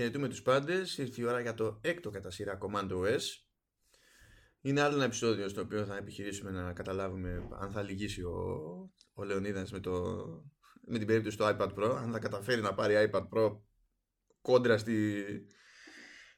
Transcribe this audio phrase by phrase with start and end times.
[0.00, 0.98] Χαιρετούμε τους πάντες.
[0.98, 3.20] Ήρθε η ώρα για το έκτο κατά σειρά Command OS.
[4.60, 8.34] Είναι άλλο ένα επεισόδιο στο οποίο θα επιχειρήσουμε να καταλάβουμε αν θα λυγίσει ο,
[9.14, 10.24] ο Λεωνίδας με, το,
[10.86, 11.96] με την περίπτωση του iPad Pro.
[11.96, 13.60] Αν θα καταφέρει να πάρει iPad Pro
[14.40, 15.24] κόντρα στη,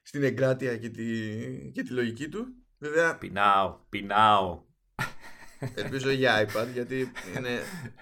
[0.03, 2.47] στην εγκράτεια και τη, και τη λογική του.
[2.79, 4.65] Βέβαια, Πεινάω, πεινάω.
[5.75, 7.49] Ελπίζω για iPad γιατί είναι.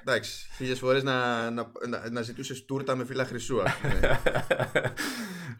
[0.01, 4.21] Εντάξει, χίλιες φορές να, να, να, να ζητούσες τούρτα με φύλλα χρυσού, ας πούμε.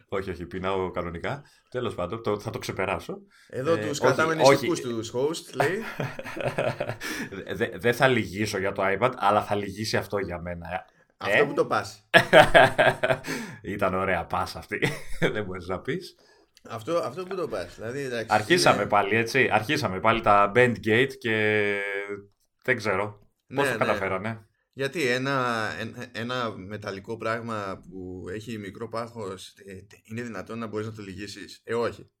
[0.09, 1.43] όχι, όχι, πεινάω κανονικά.
[1.69, 3.17] Τέλος πάντων, το, θα το ξεπεράσω.
[3.49, 4.49] Εδώ Ε, τους όχι, κρατάμε όχι.
[4.51, 5.81] νηστικούς τους host, λέει.
[7.55, 10.67] Δεν δεν θα λυγίσω για το iPad, αλλά θα λυγίσει αυτό για μένα.
[11.17, 12.07] Αυτό Ε; που το πας.
[13.61, 14.79] Ήταν ωραία πάσα αυτή.
[15.33, 16.15] Δεν μπορείς να πεις.
[16.69, 17.75] Αυτό, αυτό που το πας.
[17.75, 19.49] Δηλαδή, εντάξει, Αρχίσαμε είναι- πάλι, έτσι.
[19.51, 21.75] Αρχίσαμε πάλι τα Bandgate και
[22.63, 23.19] δεν ξέρω
[23.55, 23.85] πώς Ναι, το ναι.
[23.85, 24.45] καταφέρανε.
[24.73, 30.85] Γιατί ένα, ένα, ένα μεταλλικό πράγμα που έχει μικρό πάχος ε, είναι δυνατόν να μπορείς
[30.87, 32.11] να το λυγίσεις; Ε, όχι.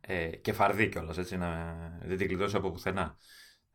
[0.00, 3.16] Ε, και φαρδί κιόλας, έτσι, να δεν την κλειδώσει από πουθενά.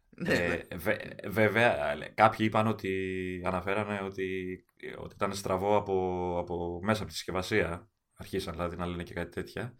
[0.09, 0.78] Ναι, Ε, ναι.
[0.78, 4.57] βε- βέβαια, ε, κάποιοι είπαν ότι αναφέρανε ότι,
[4.97, 5.94] ότι ήταν στραβό από,
[6.39, 7.88] από μέσα από τη συσκευασία.
[8.17, 9.75] Αρχίσαν δηλαδή να λένε και κάτι τέτοια.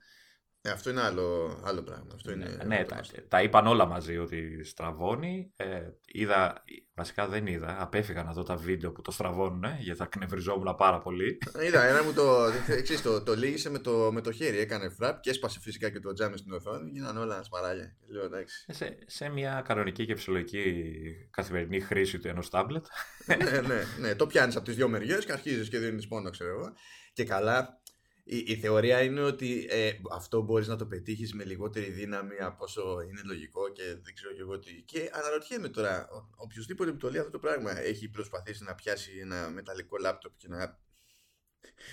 [0.66, 2.08] Ε, αυτό είναι άλλο, άλλο πράγμα.
[2.14, 3.22] Αυτό είναι ναι, άλλο τα, γνωστό.
[3.28, 5.54] τα είπαν όλα μαζί ότι στραβώνει.
[5.56, 7.82] Ε, είδα, βασικά δεν είδα.
[7.82, 11.38] Απέφυγα να δω τα βίντεο που το στραβώνουν, γιατί θα κνευριζόμουν πάρα πολύ.
[11.66, 14.58] Είδα, ένα μου το, εξής, το, το λύγησε με το, με το χέρι.
[14.58, 16.90] Έκανε φραπ και έσπασε φυσικά και το τζάμι στην οθόνη.
[16.90, 17.96] Γίνανε όλα σπαράγια.
[18.00, 18.66] Και Λέω εντάξει.
[18.68, 20.94] Σε, σε μια κανονική και φυσιολογική
[21.32, 22.86] καθημερινή χρήση του ενός τάμπλετ.
[23.26, 24.16] ναι, ναι, ναι.
[24.16, 26.74] Το πιάνεις από τις δύο μεριές και αρχίζεις και δίνεις πόνο, ξέρω εγώ.
[27.14, 27.82] Και καλά,
[28.24, 32.64] η, η θεωρία είναι ότι ε, αυτό μπορείς να το πετύχεις με λιγότερη δύναμη από
[32.64, 34.82] όσο είναι λογικό και δεν ξέρω και εγώ τι.
[34.82, 39.12] Και αναρωτιέμαι τώρα, ο- οποιοδήποτε που το λέει αυτό το πράγμα έχει προσπαθήσει να πιάσει
[39.22, 40.58] ένα μεταλλικό λάπτοπ και να.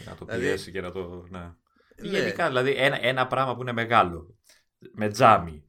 [0.07, 1.27] να το Δηλαδή- πιέσει και να το...
[1.31, 1.39] Ναι.
[2.03, 2.19] Ναι.
[2.19, 4.39] Γενικά, δηλαδή ένα, ένα πράγμα που είναι μεγάλο,
[4.93, 5.65] με τζάμι,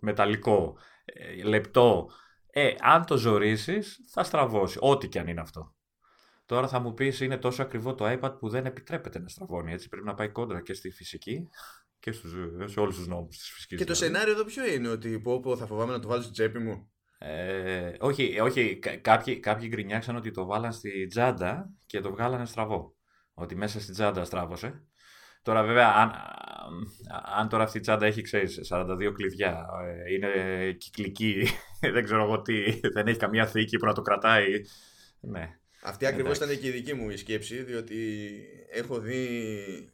[0.00, 2.10] μεταλλικό, ε, λεπτό,
[2.50, 5.75] ε, αν το ζορίσεις θα στραβώσει, ό,τι και αν είναι αυτό.
[6.46, 9.88] Τώρα θα μου πεις είναι τόσο ακριβό το iPad που δεν επιτρέπεται να στραβώνει, έτσι
[9.88, 11.48] πρέπει να πάει κόντρα και στη φυσική
[11.98, 12.32] και στους,
[12.64, 13.78] σε όλους τους νόμους της φυσικής.
[13.78, 14.12] Και το δηλαδή.
[14.12, 16.90] σενάριο εδώ ποιο είναι, ότι πω, πω θα φοβάμαι να το βάλω στην τσέπη μου;
[17.18, 22.46] Ε, όχι, όχι κα- κάποιοι, κάποιοι γκρινιάξαν ότι το βάλαν στη τσάντα και το βγάλανε
[22.46, 22.94] στραβό.
[23.34, 24.82] Ότι μέσα στη τσάντα στράβωσε.
[25.42, 26.10] Τώρα βέβαια, αν,
[27.38, 31.46] αν τώρα αυτή η τσάντα έχει, ξέρεις, 42 κλειδιά, ε, είναι κυκλική,
[31.94, 34.46] δεν ξέρω εγώ τι, δεν έχει καμία θήκη που να το κρατάει.
[35.20, 35.58] Ναι.
[35.82, 36.52] Αυτή ακριβώς Εντάξει.
[36.54, 38.28] ήταν και η δική μου η σκέψη, διότι
[38.70, 39.90] έχω δει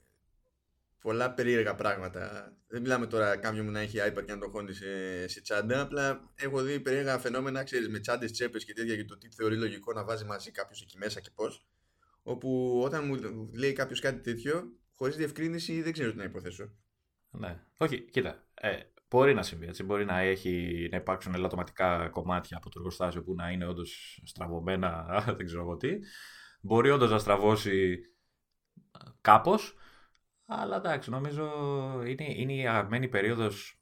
[1.01, 2.53] πολλά περίεργα πράγματα.
[2.67, 5.81] Δεν μιλάμε τώρα κάποιον να έχει iPad και να το χώνει σε, σε τσάντα.
[5.81, 9.57] Απλά έχω δει περίεργα φαινόμενα, ξέρεις, με τσάντες, τσέπες και τέτοια για το τι θεωρεί
[9.57, 11.67] λογικό να βάζει μαζί κάποιος εκεί μέσα και πώς.
[12.23, 16.75] Όπου όταν μου λέει κάποιος κάτι τέτοιο, χωρίς διευκρίνηση δεν ξέρω τι να υποθέσω.
[17.31, 17.61] ναι.
[17.77, 18.79] Όχι, κοίτα, ε,
[19.13, 19.83] μπορεί να συμβεί έτσι.
[19.83, 25.07] Μπορεί να, έχει, να υπάρξουν ελαττωματικά κομμάτια από το εργοστάσιο που να είναι όντως στραβωμένα,
[25.37, 25.99] δεν ξέρω εγώ τι.
[26.61, 27.99] Μπορεί όντως να στραβώσει
[29.21, 29.75] κάπως.
[30.47, 31.45] Αλλά εντάξει, νομίζω
[32.07, 33.81] είναι, είναι η αγαπημένη περίοδος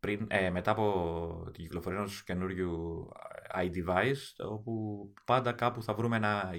[0.00, 3.08] πριν, ε, μετά από την κυκλοφορία ενός καινούριου
[3.54, 6.50] iDevice όπου πάντα κάπου θα βρούμε ένα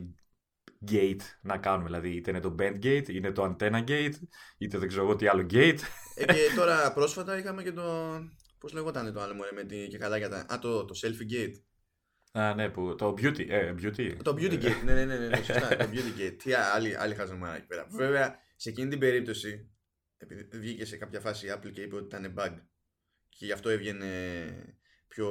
[0.92, 1.86] gate να κάνουμε.
[1.86, 4.14] Δηλαδή είτε είναι το band gate, είτε το antenna gate,
[4.58, 5.80] είτε δεν ξέρω εγώ τι άλλο gate.
[6.16, 8.20] Ε, και τώρα πρόσφατα είχαμε και το.
[8.58, 10.46] Πώς λεγόταν το άλλο μωρέ με τη και καλά για τα.
[10.54, 11.54] Α, το, το selfie gate.
[12.32, 13.50] Α, ναι, που, το beauty.
[13.50, 14.16] Ε, beauty.
[14.24, 16.36] Το beauty gate, ναι, ναι, ναι, ναι, ναι, σωστά, το beauty gate.
[16.44, 17.88] Τι άλλη, άλλη χαζομάρα εκεί πέρα.
[17.90, 19.70] Βέβαια, σε εκείνη την περίπτωση,
[20.18, 22.54] επειδή βγήκε σε κάποια φάση η Apple και είπε ότι ήταν bug
[23.30, 24.08] και γι' αυτό έβγαινε
[25.08, 25.30] πιο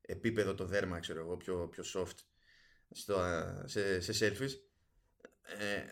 [0.00, 2.16] επίπεδο το δέρμα, ξέρω εγώ, πιο, πιο soft
[2.90, 3.20] στο,
[3.64, 4.50] σε, σε selfies.
[5.58, 5.82] Ε,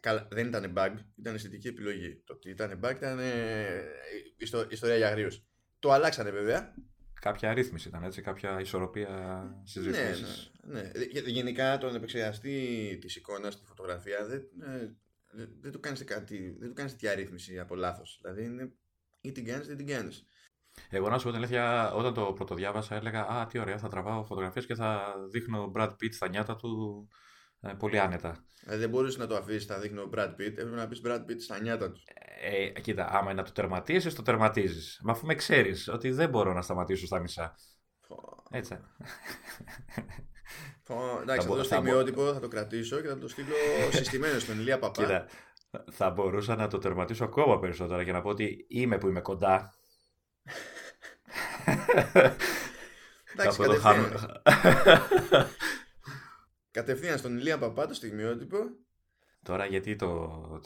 [0.00, 2.22] καλά, δεν ήταν bug, ήταν αισθητική επιλογή.
[2.26, 3.82] Το ότι ήταν bug ήταν ε,
[4.36, 5.44] ιστο- ιστορία για αγρίους.
[5.78, 6.74] Το αλλάξανε βέβαια,
[7.20, 10.50] Κάποια αρρύθμιση ήταν έτσι, κάποια ισορροπία στις ναι, ρυθμίσεις.
[10.62, 10.90] ναι, ναι.
[11.10, 14.92] Γε- Γενικά τον επεξεργαστή της εικόνας στη φωτογραφία δεν, ε,
[15.32, 18.18] δεν, δεν του κάνεις κάτι, δεν του κάνεις τέτοια αρρύθμιση από λάθος.
[18.22, 18.72] Δηλαδή είναι
[19.20, 20.26] ή την κάνεις ή την κάνεις.
[20.90, 24.24] Εγώ να σου πω την αλήθεια, όταν το πρωτοδιάβασα έλεγα Α, τι ωραία, θα τραβάω
[24.24, 27.08] φωτογραφίες και θα δείχνω Brad Pitt στα νιάτα του
[27.60, 28.44] ε, πολύ άνετα.
[28.60, 31.18] Δηλαδή δεν μπορείς να το αφήσεις θα δείχνει ο Brad Pitt, έπρεπε να πεις Brad
[31.20, 32.00] Pitt στα νιάτα του.
[32.40, 35.00] Ε, κοίτα, άμα είναι να το τερματίσεις, το τερματίζεις.
[35.02, 37.54] Μα αφού με ξέρεις ότι δεν μπορώ να σταματήσω στα μισά.
[38.08, 38.16] Πω,
[38.50, 38.78] Έτσι.
[40.84, 43.54] πω, Εντάξει, θα μπο- το θα μπο- στιγμιότυπο, θα το κρατήσω και θα το στείλω
[43.98, 45.02] συστημένο στον Ηλία Παπά.
[45.02, 45.26] Κοίτα,
[45.90, 49.74] θα μπορούσα να το τερματίσω ακόμα περισσότερα και να πω ότι είμαι που είμαι κοντά.
[53.32, 54.40] Εντάξει, Κάπου εδώ κατευθείαν, χάνω-
[56.70, 58.58] κατευθείαν στον Ηλία Παπά το στιγμιότυπο.
[59.42, 60.60] Τώρα γιατί το,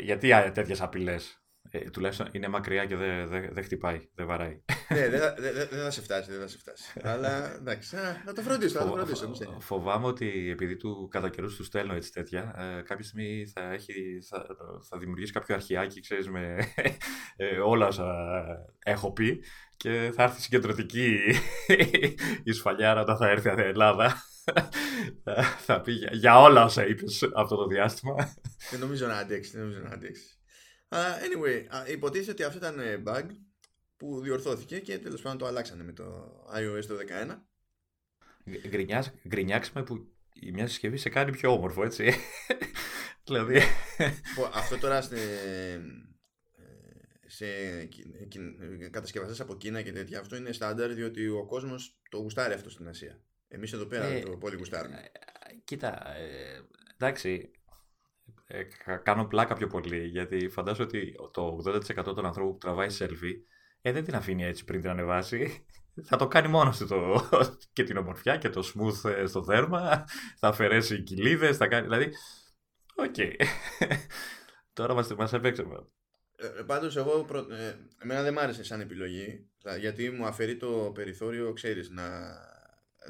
[0.00, 4.62] γιατί τέτοιες απειλές; Ε, τουλάχιστον είναι μακριά και δεν δε, δε χτυπάει, δεν βαράει.
[4.88, 6.92] ναι, δεν δε, δε, θα σε φτάσει, δεν θα σε φτάσει.
[7.02, 7.96] Αλλά εντάξει,
[8.26, 9.56] να το φροντίσω, να το φροντίσω.
[9.60, 14.18] Φοβάμαι ότι επειδή του κατά καιρούς του στέλνω έτσι τέτοια, ε, κάποια στιγμή θα, έχει,
[14.28, 14.46] θα,
[14.88, 16.56] θα δημιουργήσει κάποιο αρχιάκι, ξέρεις, με
[17.36, 18.06] ε, όλα όσα
[18.84, 19.40] έχω πει
[19.76, 21.18] και θα έρθει συγκεντρωτική
[22.44, 24.14] η σφαλιάρα όταν θα έρθει η Ελλάδα.
[25.58, 28.14] θα πει για, για όλα όσα είπες αυτό το διάστημα.
[28.70, 30.35] Δεν νομίζω να αντέξει, δεν νομίζω να αντέξει.
[30.88, 33.26] Uh, anyway, υποτίθεται ότι αυτό ήταν ε, bug
[33.96, 36.96] που διορθώθηκε και τέλος πάντων το αλλάξανε με το iOS το
[37.28, 37.36] 11.
[39.28, 42.12] Γκρινιάξαμε που η μια συσκευή σε κάνει πιο όμορφο, έτσι.
[43.26, 43.60] δηλαδή...
[44.54, 45.16] αυτό τώρα σε,
[47.26, 47.46] σε
[48.90, 52.88] κατασκευαστές από Κίνα και τέτοια, αυτό είναι στάνταρ διότι ο κόσμος το γουστάρει αυτό στην
[52.88, 53.20] Ασία.
[53.48, 54.96] Εμείς εδώ πέρα ε, το πολύ γουστάρουμε.
[54.96, 56.60] Ε, κοίτα, ε,
[56.94, 57.50] εντάξει,
[58.46, 58.62] ε,
[59.02, 63.34] κάνω πλάκα πιο πολύ, γιατί φαντάζομαι ότι το 80% των ανθρώπων που τραβάει selfie
[63.80, 65.66] ε, δεν την αφήνει έτσι πριν την ανεβάσει.
[66.08, 67.28] Θα το κάνει μόνος του το...
[67.72, 70.04] και την ομορφιά και το smooth ε, στο δέρμα.
[70.38, 71.82] Θα αφαιρέσει κηλίδες, θα κάνει.
[71.82, 72.12] Δηλαδή.
[72.94, 73.34] Okay.
[74.72, 75.86] Τώρα μας, μας έπαιξαμε.
[76.36, 77.38] Ε, πάντως εγώ, προ...
[77.38, 79.48] ε, εμένα δεν μ' άρεσε σαν επιλογή,
[79.80, 82.08] γιατί μου αφαιρεί το περιθώριο, ξέρεις, να,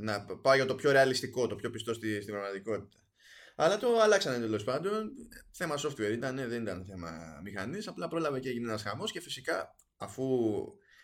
[0.00, 2.98] να πάω για το πιο ρεαλιστικό, το πιο πιστό στη, στην πραγματικότητα.
[3.56, 5.10] Αλλά το αλλάξανε τέλος πάντων.
[5.50, 7.88] Θέμα software ήταν, δεν ήταν θέμα μηχανής.
[7.88, 10.24] Απλά πρόλαβε και έγινε ένας χαμός και φυσικά αφού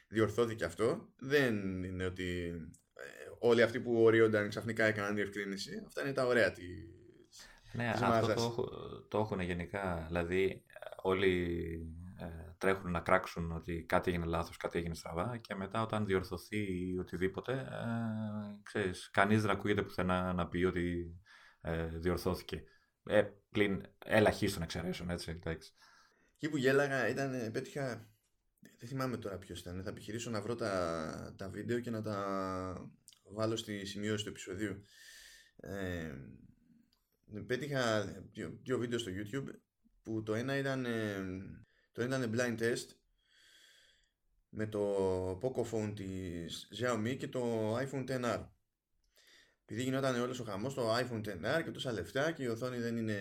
[0.08, 2.52] διορθώθηκε αυτό, δεν είναι ότι
[2.94, 5.82] ε, όλοι αυτοί που ορίονταν ξαφνικά έκαναν διευκρίνηση.
[5.86, 6.64] Αυτά είναι τα ωραία τη.
[7.72, 8.66] Ναι, αυτό το,
[9.08, 10.04] το έχουν γενικά.
[10.06, 10.64] Δηλαδή,
[11.02, 11.66] όλοι
[12.20, 16.66] ε, τρέχουν να κράξουν ότι κάτι έγινε λάθος, κάτι έγινε στραβά και μετά όταν διορθωθεί
[16.98, 21.16] οτιδήποτε, ε, ξέρεις, κανείς δεν ακούγεται πουθενά να πει ότι
[21.62, 22.64] ε, διορθώθηκε.
[23.04, 25.30] Ε, πλην ελαχίστων εξαιρέσεων, έτσι.
[25.30, 25.72] Εντάξει.
[26.34, 28.08] Εκεί που γέλαγα ήταν, πέτυχα,
[28.78, 32.90] δεν θυμάμαι τώρα ποιος ήταν, θα επιχειρήσω να βρω τα, τα βίντεο και να τα
[33.32, 34.84] βάλω στη σημείωση του επεισοδίου.
[35.56, 36.14] Ε,
[37.46, 39.48] πέτυχα δύο, δύο βίντεο στο YouTube
[40.02, 40.86] που το ένα ήταν,
[41.92, 42.86] το ένα ήταν blind test
[44.48, 48.46] με το Pocophone της Xiaomi και το iPhone XR
[49.64, 52.96] επειδή γινόταν όλος ο χαμός το iPhone XR και τόσα λεφτά και η οθόνη δεν
[52.96, 53.18] είναι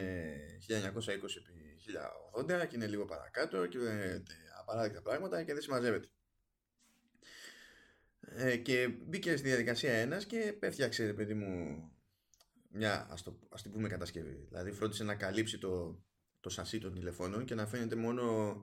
[0.68, 3.78] 1920x1080 και είναι λίγο παρακάτω και
[4.60, 6.10] απαράδεκτα πράγματα και δεν συμμαζεύεται.
[8.20, 11.82] Ε, και μπήκε στη διαδικασία ένας και έφτιαξε, ρε παιδί μου,
[12.70, 14.46] μια ας, το, ας την πούμε κατασκευή.
[14.48, 16.04] Δηλαδή φρόντισε να καλύψει το,
[16.40, 18.56] το σασί των τηλεφώνων και να φαίνεται μόνο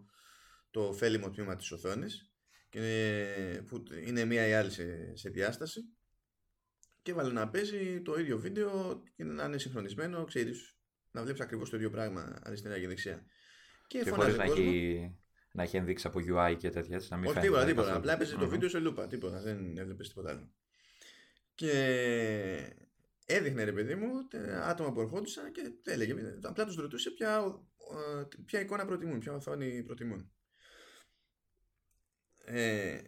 [0.70, 2.32] το φέλιμο τμήμα της οθόνης
[2.68, 5.97] και, που είναι μία ή άλλη σε, σε διάσταση
[7.08, 10.76] και έβαλε να παίζει το ίδιο βίντεο και να είναι συγχρονισμένο, ξέρεις,
[11.10, 13.24] να βλέπεις ακριβώς το ίδιο πράγμα αριστερά και δεξιά.
[13.86, 15.16] Και, και χωρίς να έχει,
[15.52, 17.94] να έχει ενδείξει από UI και τέτοια, έτσι, να μην Όχι τίποτα, τίποτα.
[17.94, 20.52] Απλά έπαιζε το βίντεο σε λούπα, τίποτα, δεν έβλεπες τίποτα άλλο.
[21.54, 21.72] Και
[23.26, 24.28] έδειχνε ρε παιδί μου
[24.62, 27.60] άτομα που ερχόντουσαν και έλεγε, απλά τους ρωτούσε ποια,
[28.46, 30.32] ποια εικόνα προτιμούν, ποια οθόνη προτιμούν.
[32.44, 33.00] Ε,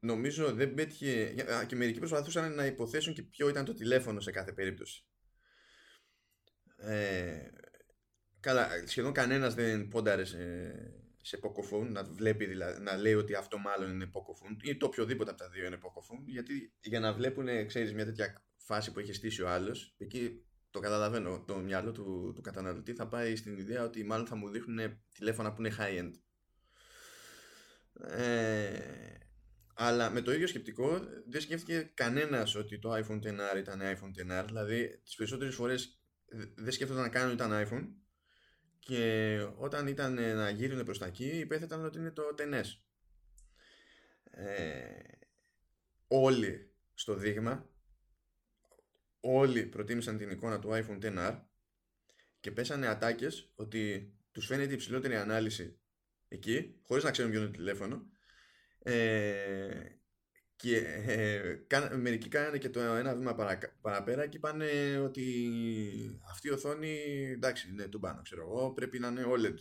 [0.00, 1.34] νομίζω δεν πέτυχε.
[1.66, 5.04] και μερικοί προσπαθούσαν να υποθέσουν και ποιο ήταν το τηλέφωνο σε κάθε περίπτωση.
[6.76, 7.50] Ε,
[8.40, 10.38] καλά, σχεδόν κανένας δεν πόνταρε σε,
[11.22, 15.30] σε Pocophone να βλέπει δηλαδή, να λέει ότι αυτό μάλλον είναι Pocophone ή το οποιοδήποτε
[15.30, 19.12] από τα δύο είναι Pocophone γιατί για να βλέπουν ξέρεις, μια τέτοια φάση που έχει
[19.12, 23.84] στήσει ο άλλος, εκεί το καταλαβαίνω το μυαλό του, του καταναλωτή θα πάει στην ιδέα
[23.84, 26.12] ότι μάλλον θα μου δείχνουν τηλέφωνα που είναι high end
[28.08, 29.20] ε,
[29.82, 34.44] αλλά με το ίδιο σκεπτικό δεν σκέφτηκε κανένας ότι το iPhone XR ήταν iPhone XR.
[34.46, 36.00] Δηλαδή, τις περισσότερες φορές
[36.54, 37.88] δεν σκέφτονταν να κάνουν ήταν iPhone
[38.78, 42.64] και όταν ήταν να γύρουν προς τα εκεί, υπέθεταν ότι είναι το XS.
[44.30, 45.02] Ε,
[46.08, 47.70] όλοι στο δείγμα,
[49.20, 51.40] όλοι προτίμησαν την εικόνα του iPhone XR
[52.40, 55.80] και πέσανε ατάκες ότι τους φαίνεται υψηλότερη ανάλυση
[56.28, 58.10] εκεί, χωρίς να ξέρουν ποιο είναι το τηλέφωνο
[58.82, 59.98] ε,
[60.56, 64.62] και ε, μερικοί κάνανε και το ένα βήμα παρα, παραπέρα και είπαν
[65.04, 65.24] ότι
[66.30, 66.98] αυτή η οθόνη
[67.30, 69.54] εντάξει είναι του πάνω ξέρω εγώ πρέπει να είναι OLED.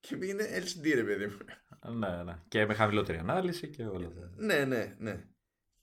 [0.00, 1.38] Και είναι LCD ρε παιδί μου.
[1.98, 2.38] Ναι, ναι.
[2.48, 4.32] και με χαμηλότερη ανάλυση και όλα αυτά.
[4.36, 5.24] Ναι ναι ναι.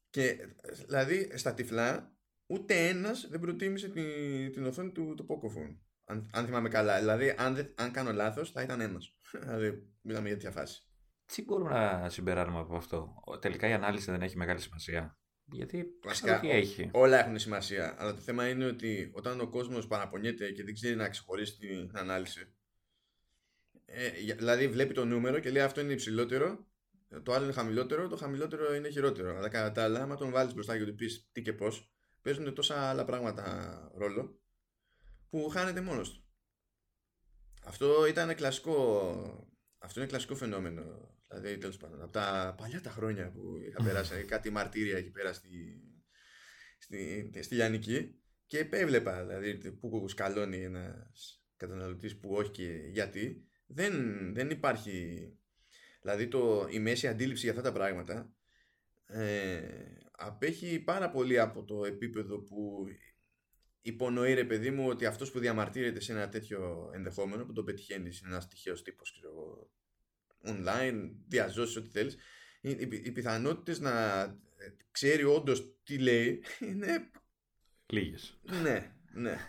[0.10, 0.48] Και
[0.86, 5.76] δηλαδή στα τυφλά ούτε ένας δεν προτίμησε την, την οθόνη του, του Pocophone
[6.06, 7.00] αν, αν θυμάμαι καλά.
[7.00, 9.16] Δηλαδή αν, αν κάνω λάθος θα ήταν ένας.
[9.44, 10.87] Δηλαδή μιλάμε για τέτοια φάση
[11.34, 15.18] τι μπορούμε να συμπεράνουμε από αυτό; Τελικά η ανάλυση δεν έχει μεγάλη σημασία.
[15.52, 16.90] Γιατί Βασικά, τι έχει.
[16.94, 17.96] όλα έχουν σημασία.
[17.98, 21.92] Αλλά το θέμα είναι ότι όταν ο κόσμος παραπονιέται και δεν ξέρει να ξεχωρίσει την
[21.94, 22.52] ανάλυση,
[23.86, 26.68] Ε, δηλαδή βλέπει το νούμερο και λέει αυτό είναι υψηλότερο,
[27.24, 29.38] το άλλο είναι χαμηλότερο, το χαμηλότερο είναι χειρότερο.
[29.38, 31.92] Αλλά κατά τα άλλα, άμα τον βάλεις μπροστά και του πεις τι και πώς,
[32.22, 34.40] παίζουν τόσα άλλα πράγματα ρόλο
[35.30, 36.24] που χάνεται μόνος του.
[37.66, 39.52] Αυτό ήταν κλασικό.
[39.78, 41.16] Αυτό είναι κλασικό φαινόμενο.
[41.30, 45.34] Δηλαδή, τέλος πάντων, από τα παλιά τα χρόνια που είχα περάσει κάτι μαρτύρια εκεί πέρα
[45.34, 45.82] στη,
[46.78, 53.48] στη, στη Λιανική και έβλεπα δηλαδή που σκαλώνει ένας καταναλωτής που όχι και γιατί.
[53.68, 53.94] Δεν,
[54.34, 55.28] δεν υπάρχει.
[56.02, 58.34] Δηλαδή το, η μέση αντίληψη για αυτά τα πράγματα
[59.06, 59.62] ε,
[60.12, 62.86] απέχει πάρα πολύ από το επίπεδο που
[63.82, 68.08] υπονοεί ρε παιδί μου ότι αυτός που διαμαρτύρεται σε ένα τέτοιο ενδεχόμενο που το πετυχαίνει
[68.08, 69.70] είναι ένας τυχαίος τύπος ξέρω,
[70.46, 72.18] online, διά ζώσης ό,τι θέλεις
[72.62, 77.12] οι, οι, οι πιθανότητες να ε, ξέρει όντως τι λέει είναι
[77.86, 79.38] λίγες ναι, ναι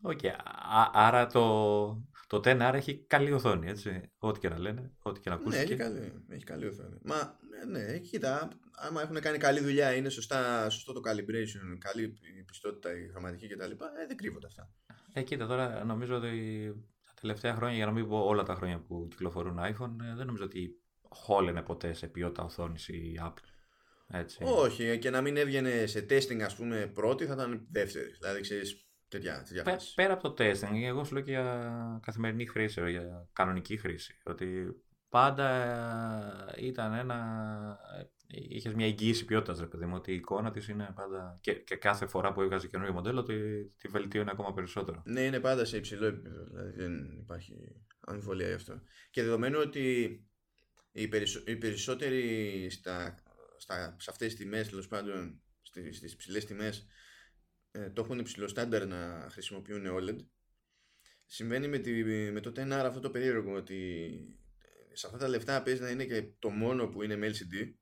[0.00, 0.30] Okay.
[0.92, 4.10] άρα το, το 10R έχει καλή οθόνη, έτσι.
[4.18, 5.56] Ό,τι και να λένε, ό,τι και να ακούσει.
[5.56, 6.98] Ναι, έχει καλή, έχει καλή οθόνη.
[7.02, 12.02] Μα ναι, κοίτα, άμα έχουν κάνει καλή δουλειά, είναι σωστά, σωστό το calibration, καλή
[12.38, 13.70] η πιστότητα, η χρωματική κτλ.
[13.70, 14.70] Ε, δεν κρύβονται αυτά.
[15.12, 16.30] Ε, κοίτα, τώρα νομίζω ότι
[16.95, 20.26] τα τελευταία χρόνια, για να μην πω όλα τα χρόνια που κυκλοφορούν iPhone, ε, δεν
[20.26, 23.48] νομίζω ότι χόλαινε ποτέ σε ποιότητα οθόνης η Apple.
[24.08, 24.44] Έτσι.
[24.44, 28.10] Όχι, ε, και να μην έβγαινε σε testing, ας πούμε, πρώτη, θα ήταν δεύτερη.
[28.20, 32.46] Δηλαδή, ξέρεις, τέτοια, τέτοια Πέ, πέρα από το testing, εγώ σου λέω και για καθημερινή
[32.46, 34.20] χρήση, για κανονική χρήση.
[34.24, 34.66] Ότι
[35.08, 37.18] πάντα ήταν ένα.
[38.28, 41.38] Είχες μια εγγύηση ποιότητας, ρε παιδί μου, ότι η εικόνα της είναι πάντα.
[41.40, 45.02] Και, και κάθε φορά που έβγαζε καινούριο μοντέλο, τη, τη βελτίωνε ακόμα περισσότερο.
[45.04, 46.44] Ναι, είναι πάντα σε υψηλό επίπεδο.
[46.44, 47.54] Δηλαδή δεν υπάρχει
[48.00, 48.82] αμφιβολία γι' αυτό.
[49.10, 50.20] Και δεδομένου ότι
[50.92, 51.42] οι, περισσο...
[51.46, 53.22] οι περισσότεροι στα...
[53.56, 53.96] Στα...
[53.98, 56.86] σε αυτές τις τιμές, τέλος πάντων στις υψηλές τιμές,
[57.70, 60.16] ε, το έχουν υψηλό στάνταρ να χρησιμοποιούν OLED.
[61.26, 64.10] Συμβαίνει με, τη, με το 10R αυτό το περίεργο ότι
[64.92, 67.74] σε αυτά τα λεφτά παίζει να είναι και το μόνο που είναι με LCD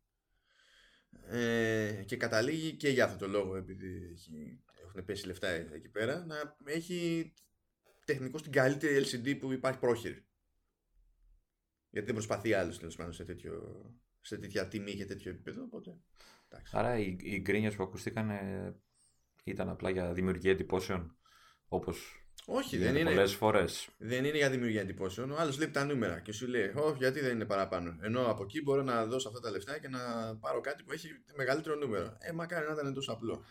[1.29, 6.25] ε, και καταλήγει και για αυτό το λόγο επειδή έχει, έχουν πέσει λεφτά εκεί πέρα
[6.25, 7.33] να έχει
[8.05, 10.27] τεχνικό την καλύτερη LCD που υπάρχει πρόχειρη.
[11.91, 13.85] Γιατί δεν προσπαθεί άλλος τέλος πάντων σε, τέτοιο,
[14.21, 15.99] σε τέτοια τιμή και τέτοιο επίπεδο οπότε,
[16.73, 18.31] Άρα οι, οι γκρίνιες που ακούστηκαν
[19.45, 21.17] ήταν απλά για δημιουργία εντυπώσεων
[21.69, 23.11] όπως όχι, δεν είναι.
[23.11, 23.89] Πολλές φορές.
[23.99, 25.31] Δεν είναι για δημιουργία εντυπώσεων.
[25.31, 27.97] Ο άλλος βλέπει τα νούμερα και σου λέει: Όχι, γιατί δεν είναι παραπάνω.
[28.01, 29.99] Ενώ από εκεί μπορώ να δώσω αυτά τα λεφτά και να
[30.41, 32.17] πάρω κάτι που έχει μεγαλύτερο νούμερο.
[32.19, 33.45] Ε, μακάρι να ήταν τόσο απλό.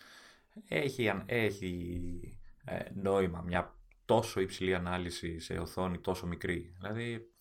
[0.68, 6.74] Έχει, έχει ε, νόημα μια τόσο υψηλή ανάλυση σε οθόνη τόσο μικρή.
[6.78, 7.32] Δηλαδή,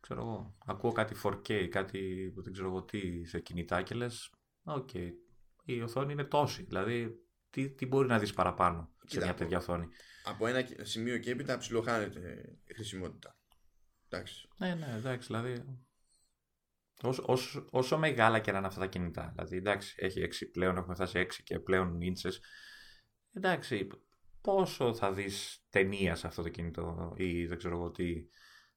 [0.00, 4.30] ξέρω εγώ, ακούω κάτι 4K, κάτι που δεν ξέρω εγώ τι σε κινητά και λες,
[4.64, 5.10] okay,
[5.64, 6.62] η οθόνη είναι τόση.
[6.62, 9.88] Δηλαδή, τι, τι μπορεί να δεις παραπάνω σε μια τέτοια οθόνη;
[10.26, 13.36] Από ένα σημείο και έπειτα ψιλοχάνεται η χρησιμότητα.
[14.08, 14.48] Εντάξει.
[14.56, 15.64] Ναι, ναι, εντάξει, δηλαδή.
[17.02, 19.32] Όσο, όσο, όσο μεγάλα και να είναι αυτά τα κινητά.
[19.34, 22.28] Δηλαδή, εντάξει, έχει 6 πλέον, έχουμε φτάσει 6 και πλέον ίντσες.
[23.32, 23.86] Εντάξει,
[24.40, 28.14] πόσο θα δεις ταινία σε αυτό το κινητό ή δεν ξέρω εγώ τι.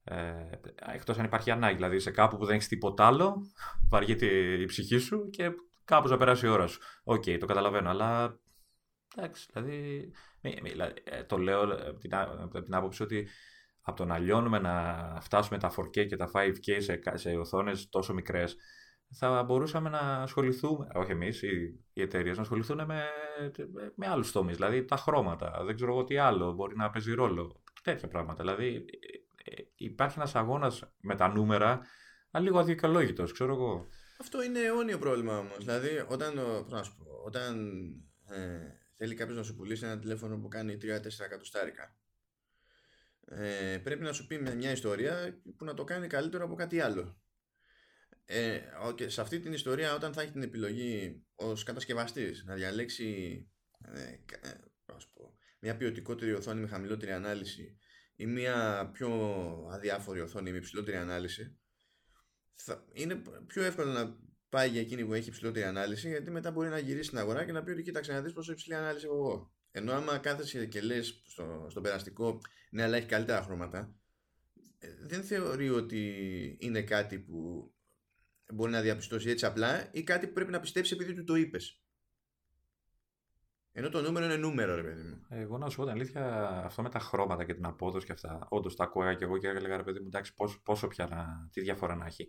[0.03, 0.49] Ε,
[0.93, 3.41] εκτός αν υπάρχει ανάγκη, δηλαδή σε κάπου που δεν έχεις τίποτα άλλο,
[3.89, 4.25] βαριέται
[4.61, 5.51] η ψυχή σου και
[5.85, 6.79] κάπου θα περάσει η ώρα σου.
[7.03, 8.39] Okay, το καταλαβαίνω, αλλά
[9.15, 10.11] εντάξει, δηλαδή
[11.03, 13.27] ε, το λέω από την, από την άποψη ότι
[13.81, 18.13] από το να λιώνουμε να φτάσουμε τα 4K και τα 5K σε, σε οθόνες τόσο
[18.13, 18.55] μικρές,
[19.11, 23.03] θα μπορούσαμε να ασχοληθούμε, όχι εμείς, οι, οι εταιρείες, να ασχοληθούν με,
[23.95, 24.55] με άλλους τομείς.
[24.55, 27.61] Δηλαδή τα χρώματα, δεν ξέρω εγώ τι άλλο μπορεί να παίζει ρόλο.
[27.83, 28.43] Τέτοια πράγματα.
[28.43, 28.85] Δηλαδή
[29.45, 31.81] ε, ε, υπάρχει ένας αγώνας με τα νούμερα,
[32.31, 33.87] αλλά λίγο αδικαιολόγητος, ξέρω εγώ.
[34.19, 35.57] Αυτό είναι αιώνιο πρόβλημα όμως.
[35.57, 36.33] Δηλαδή, όταν,
[36.69, 37.79] να σου πω, όταν
[38.25, 41.97] ε, θέλει κάποιος να σου πουλήσει ένα τηλέφωνο που κάνει 3-4 εκατοστάρικα.
[43.25, 47.21] Ε, πρέπει να σου πει μια ιστορία που να το κάνει καλύτερο από κάτι άλλο.
[48.25, 53.47] Ε, okay, σε αυτή την ιστορία όταν θα έχει την επιλογή ως κατασκευαστής να διαλέξει
[53.93, 54.53] ε, ε
[54.85, 57.79] πω, μια ποιοτικότερη οθόνη με χαμηλότερη ανάλυση
[58.15, 59.11] ή μια πιο
[59.71, 61.59] αδιάφορη οθόνη με υψηλότερη ανάλυση
[62.53, 64.17] θα, είναι πιο εύκολο να
[64.49, 67.51] πάει για εκείνη που έχει υψηλότερη ανάλυση, γιατί μετά μπορεί να γυρίσει στην αγορά και
[67.51, 69.51] να πει ότι κοίταξε να δεις πόσο υψηλή ανάλυση έχω εγώ.
[69.71, 72.41] Ενώ άμα κάθεσαι και λες στο, στον περαστικό,
[72.71, 73.95] ναι, αλλά έχει καλύτερα χρώματα,
[74.79, 77.71] ε, δεν θεωρεί ότι είναι κάτι που
[78.53, 81.81] μπορεί να διαπιστώσει έτσι απλά ή κάτι που πρέπει να πιστέψεις επειδή του το είπες.
[83.71, 85.25] Ενώ το νούμερο είναι νούμερο, ρε παιδί μου.
[85.29, 88.47] Εγώ να σου πω την αλήθεια, αυτό με τα χρώματα και την απόδοση και αυτά,
[88.49, 91.49] όντως τα ακούγα και εγώ και έλεγα ρε παιδί μου, εντάξει, πόσο, πόσο πια να,
[91.51, 92.27] τι διαφορά να έχει.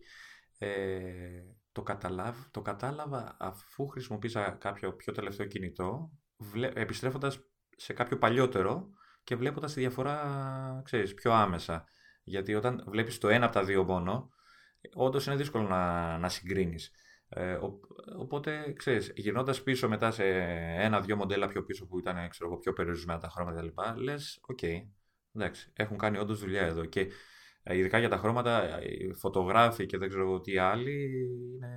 [0.59, 7.41] Ε, το, καταλάβ, το κατάλαβα αφού χρησιμοποίησα κάποιο πιο τελευταίο κινητό, βλέ, επιστρέφοντας
[7.77, 8.91] σε κάποιο παλιότερο
[9.25, 11.85] και βλέποντας τη διαφορά, ξέρεις, πιο άμεσα.
[12.23, 14.31] Γιατί όταν βλέπεις το ένα από τα δύο μόνο,
[14.95, 16.91] όντως είναι δύσκολο να, να συγκρίνεις.
[17.29, 17.59] Ε,
[18.19, 20.25] οπότε, ξέρεις, γυρνώντας πίσω μετά σε
[20.79, 24.03] ένα-δυο μοντέλα πιο πίσω που ήταν ξέρω, πιο περιορισμένα τα χρώματα κτλ.
[24.03, 24.89] Λες, okay,
[25.35, 26.85] εντάξει, έχουν κάνει όντως δουλειά εδώ.
[26.85, 27.09] Και ε,
[27.63, 31.69] ειδικά για τα χρώματα, οι φωτογράφοι και δεν ξέρω τι άλλοι, είναι,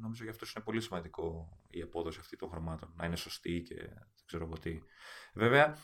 [0.00, 3.74] νομίζω για αυτό είναι πολύ σημαντικό η απόδοση αυτή των χρωμάτων, να είναι σωστή και
[3.74, 4.78] δεν ξέρω τι.
[5.34, 5.76] Βέβαια,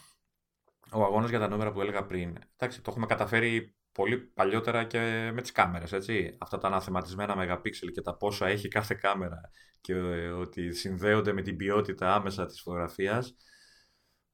[0.92, 5.30] ο αγώνας για τα νούμερα που έλεγα πριν, εντάξει, το έχουμε καταφέρει πολύ παλιότερα και
[5.34, 6.36] με τις κάμερες, έτσι.
[6.40, 9.40] Αυτά τα αναθεματισμένα μεγαπίξελ και τα πόσα έχει κάθε κάμερα
[9.80, 13.36] και ε, ότι συνδέονται με την ποιότητα άμεσα της φωτογραφίας.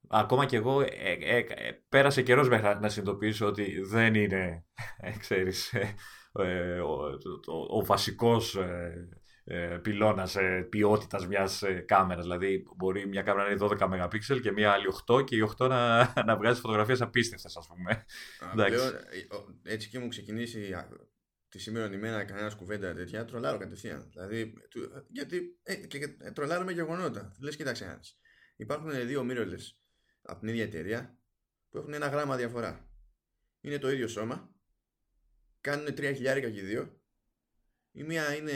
[0.08, 0.86] Ακόμα και εγώ ε,
[1.20, 1.42] ε,
[1.88, 4.64] πέρασε καιρός μέχρι να συνειδητοποιήσω ότι δεν είναι,
[5.18, 5.74] ξέρεις,
[6.32, 6.92] ο,
[7.52, 8.56] ο, ο βασικός
[9.50, 12.24] ε, πυλώνας ε, ποιότητας μιας ε, κάμερας.
[12.24, 15.68] Δηλαδή, μπορεί μια κάμερα να είναι 12 MP και μια άλλη 8 και η 8
[15.68, 18.04] να, να βγάζει φωτογραφίες απίστευτες, ας πούμε.
[18.54, 18.92] Πλέον,
[19.62, 20.74] έτσι και μου ξεκινήσει
[21.48, 24.08] τη σήμερα ημέρα κανένας κουβέντα τέτοια, τρολάρω κατευθείαν.
[24.10, 24.54] Δηλαδή,
[25.08, 27.32] γιατί ε, και, τρολάρω με γεγονότα.
[27.40, 28.00] Λες, κοίταξε
[28.56, 29.76] Υπάρχουν δύο mirrorless
[30.28, 31.18] από την ίδια εταιρεία
[31.68, 32.90] που έχουν ένα γράμμα διαφορά.
[33.60, 34.50] Είναι το ίδιο σώμα,
[35.60, 36.98] κάνουν 3 χιλιάρικα και δύο
[37.92, 38.52] η μία είναι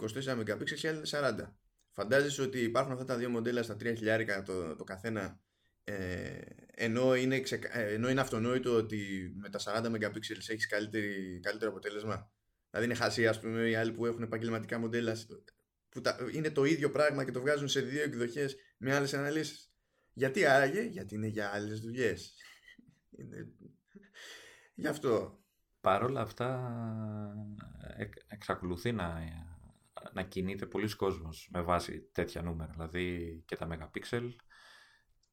[0.00, 1.52] 24 MP και η άλλη είναι 40.
[1.92, 5.40] Φαντάζεσαι ότι υπάρχουν αυτά τα δύο μοντέλα στα 3.000 το, το καθένα
[5.84, 6.40] ε,
[6.74, 10.16] ενώ, είναι ε, ενώ είναι αυτονόητο ότι με τα 40 MP
[10.48, 10.66] έχεις
[11.40, 12.30] καλύτερο αποτέλεσμα;
[12.70, 15.16] Δηλαδή είναι χασί ας πούμε οι άλλοι που έχουν επαγγελματικά μοντέλα
[15.88, 19.67] που τα, είναι το ίδιο πράγμα και το βγάζουν σε δύο εκδοχές με άλλες αναλύσεις;
[20.18, 22.34] Γιατί άραγε, γιατί είναι για άλλες δουλειές.
[23.10, 23.52] είναι...
[24.74, 25.42] Γι' αυτό
[25.80, 26.72] Παρ' όλα αυτά
[28.26, 29.20] εξακολουθεί να,
[30.12, 32.72] να κινείται πολλοί κόσμος με βάση τέτοια νούμερα.
[32.72, 34.30] Δηλαδή και τα megapixel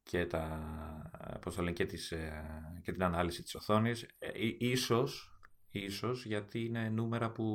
[0.04, 2.44] και, τα, πώς το και, τις, ε,
[2.84, 4.06] και την ανάλυση της οθόνης.
[4.20, 5.40] Ε, ίσως,
[5.70, 7.46] ίσως γιατί είναι νούμερα που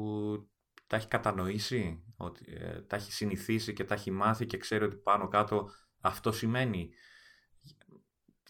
[0.87, 4.97] τα έχει κατανοήσει, ότι, ε, τα έχει συνηθίσει και τα έχει μάθει και ξέρει ότι
[4.97, 6.91] πάνω κάτω αυτό σημαίνει.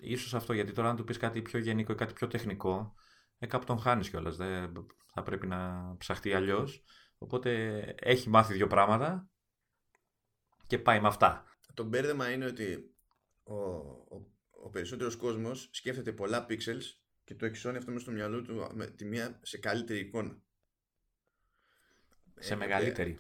[0.01, 2.95] Ίσως αυτό, γιατί τώρα αν του πεις κάτι πιο γενικό ή κάτι πιο τεχνικό,
[3.39, 4.37] ε, κάπου τον χάνεις κιόλας.
[4.37, 4.73] Δεν
[5.13, 6.83] θα πρέπει να ψαχτεί αλλιώς.
[7.19, 9.31] Οπότε έχει μάθει δύο πράγματα
[10.67, 11.45] και πάει με αυτά.
[11.75, 12.95] Το μπέρδεμα είναι ότι
[13.43, 16.83] ο, ο, ο περισσότερος κόσμος σκέφτεται πολλά pixels
[17.25, 20.43] και το εξώνει αυτό μέσα στο μυαλό του με τη μία σε καλύτερη εικόνα.
[22.39, 23.19] Σε ε, μεγαλύτερη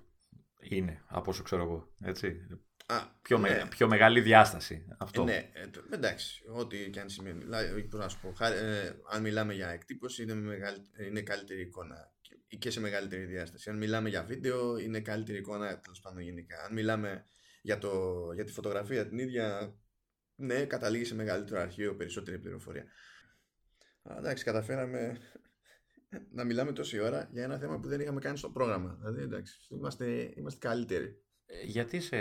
[0.58, 1.94] ε, είναι από όσο ξέρω εγώ.
[2.00, 2.46] Έτσι.
[2.90, 3.66] Α, πιο, ναι.
[3.68, 4.86] πιο μεγάλη διάσταση.
[4.98, 5.24] Αυτό.
[5.24, 7.44] Ναι, ε, εντάξει, ό,τι και αν σημαίνει.
[7.44, 12.12] Δηλαδή, πώς να σου πω, ε, αν μιλάμε για εκτύπωση, είναι, μεγάλη, είναι καλύτερη εικόνα
[12.58, 13.70] και σε μεγαλύτερη διάσταση.
[13.70, 16.62] Αν μιλάμε για βίντεο, είναι καλύτερη εικόνα τέλος πάντων γενικά.
[16.62, 17.24] Αν μιλάμε
[17.62, 17.92] για, το,
[18.34, 19.74] για τη φωτογραφία την ίδια,
[20.34, 22.84] ναι, καταλήγει σε μεγαλύτερο αρχείο, περισσότερη πληροφορία.
[24.02, 25.18] Α, εντάξει, καταφέραμε
[26.30, 28.96] να μιλάμε τόση ώρα για ένα θέμα που δεν είχαμε κάνει στο πρόγραμμα.
[28.98, 31.22] Δηλαδή, εντάξει, είμαστε, είμαστε καλύτεροι.
[31.52, 32.16] Ε, γιατί σε,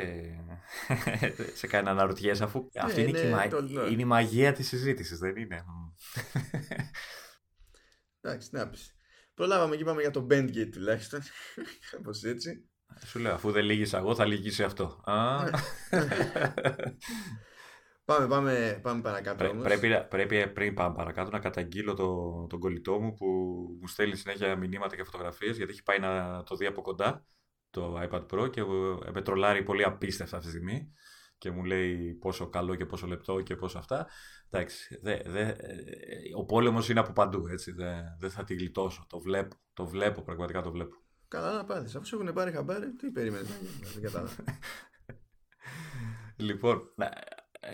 [1.59, 3.47] σε κάνει να αναρωτιέσαι αφού ναι, αυτή είναι, είναι,
[3.87, 5.65] η είναι η μαγεία της συζήτησης, δεν είναι;
[8.21, 8.93] Εντάξει, να πεις.
[9.33, 11.19] Προλάβαμε και είπαμε για το Bandgate τουλάχιστον.
[11.91, 12.69] Κάπως έτσι.
[13.05, 15.03] Σου λέω, αφού δεν λύγεις εγώ, θα λύγεις αυτό.
[15.07, 15.49] Ναι.
[18.05, 19.63] πάμε, πάμε, πάμε παρακάτω όμως.
[19.63, 23.25] Πρέπει, πρέπει πριν πάμε παρακάτω να καταγγείλω το, τον κολλητό μου που
[23.81, 27.25] μου στέλνει συνέχεια μηνύματα και φωτογραφίες γιατί έχει πάει να το δει από κοντά
[27.69, 28.63] το iPad Pro και
[29.13, 30.93] με τρολάρει πολύ απίστευτα αυτή τη στιγμή
[31.39, 34.07] και μου λέει πόσο καλό και πόσο λεπτό και πόσο αυτά.
[34.49, 35.53] Εντάξει, δε, δε,
[36.37, 39.05] ο πόλεμος είναι από παντού, έτσι, δεν δε θα τη γλιτώσω.
[39.09, 40.95] Το βλέπω, το βλέπω, πραγματικά το βλέπω.
[41.27, 43.49] Καλά να πάθεις, αφού σου έχουν πάρει χαμπάρι, τι περιμένεις,
[43.93, 44.43] δεν κατάλαβα.
[46.47, 46.81] λοιπόν,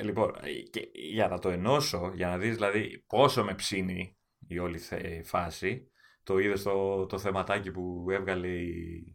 [0.04, 0.32] λοιπόν
[0.70, 4.80] και για να το ενώσω, για να δεις δηλαδή πόσο με ψήνει η όλη
[5.24, 5.92] φάση,
[6.24, 9.15] το είδες το, το θεματάκι που έβγαλε η,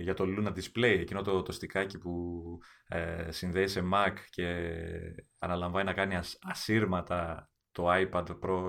[0.00, 2.42] για το Luna Display, εκείνο το, το στικάκι που
[2.88, 4.70] ε, συνδέει σε Mac και
[5.38, 8.62] αναλαμβάνει να κάνει ασύρματα το iPad Pro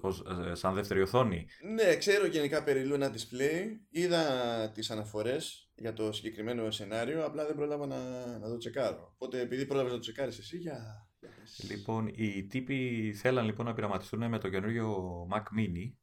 [0.00, 1.46] ως, ε, σαν δεύτερη οθόνη.
[1.74, 3.64] Ναι, ξέρω γενικά περί Luna Display.
[3.90, 4.24] Είδα
[4.74, 9.12] τις αναφορές για το συγκεκριμένο σενάριο, απλά δεν πρόλαβα να, να το τσεκάρω.
[9.14, 11.06] Οπότε επειδή πρόλαβες να το τσεκάρεις εσύ, για...
[11.68, 14.96] Λοιπόν, οι τύποι θέλαν λοιπόν να πειραματιστούν με το καινούριο
[15.32, 16.01] Mac Mini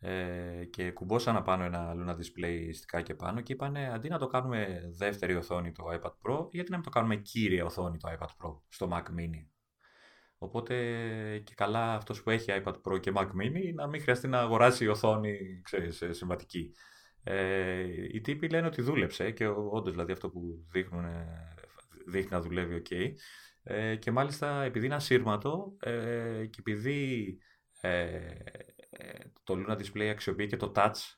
[0.00, 4.90] ε, και κουμπώσαν πάνω ένα Luna Display και πάνω και είπαν αντί να το κάνουμε
[4.96, 8.60] δεύτερη οθόνη το iPad Pro, γιατί να μην το κάνουμε κύρια οθόνη το iPad Pro
[8.68, 9.46] στο Mac Mini.
[10.38, 10.74] Οπότε
[11.44, 14.88] και καλά αυτός που έχει iPad Pro και Mac Mini να μην χρειαστεί να αγοράσει
[14.88, 16.72] οθόνη ξέρεις, ε, συμβατική.
[17.22, 21.04] Ε, οι τύποι λένε ότι δούλεψε και όντως δηλαδή αυτό που δείχνουν
[22.06, 23.12] δείχνει να δουλεύει ok.
[23.62, 27.38] Ε, και μάλιστα επειδή είναι ασύρματο ε, και επειδή
[27.80, 28.18] ε,
[29.44, 31.14] το Luna Display αξιοποιεί και το touch.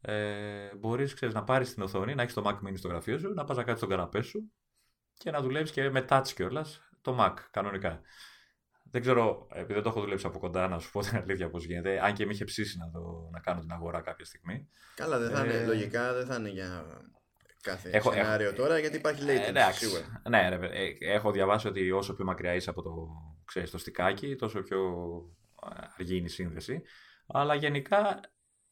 [0.00, 3.32] Ε, μπορείς ξέρεις, να πάρεις την οθόνη, να έχεις το Mac Mini στο γραφείο σου,
[3.34, 4.52] να πας να κάτσεις στον καναπέ σου
[5.18, 8.00] και να δουλεύεις και με touch κιόλας το Mac κανονικά.
[8.90, 11.64] Δεν ξέρω, επειδή δεν το έχω δουλέψει από κοντά, να σου πω την αλήθεια πώς
[11.64, 12.04] γίνεται.
[12.04, 14.68] Αν και με είχε ψήσει να, το, να κάνω την αγορά κάποια στιγμή.
[14.94, 16.84] Καλά, δεν θα είναι, ε, λογικά δεν θα είναι για
[17.62, 20.22] κάθε έχω, σενάριο έχω, τώρα, γιατί υπάρχει latency ε, σίγουρα.
[20.28, 23.08] Ναι, ρε, ε, έχω διαβάσει ότι όσο πιο μακριά είσαι από το,
[23.44, 24.78] ξέρεις, το στικάκι, τόσο πιο
[25.96, 26.82] αργή είναι η σύνδεση.
[27.26, 28.20] Αλλά γενικά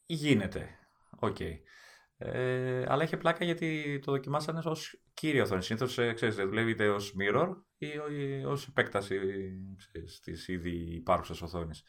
[0.05, 0.69] γίνεται.
[1.19, 1.35] OK.
[1.39, 1.53] Okay.
[2.17, 5.63] Ε, αλλά είχε πλάκα γιατί το δοκιμάσανε ως κύριο οθόνη.
[5.63, 7.97] Συνήθως ε, δουλεύει είτε ως mirror ή,
[8.45, 9.19] ως επέκταση
[10.23, 11.83] της ήδη υπάρχουσας οθόνης.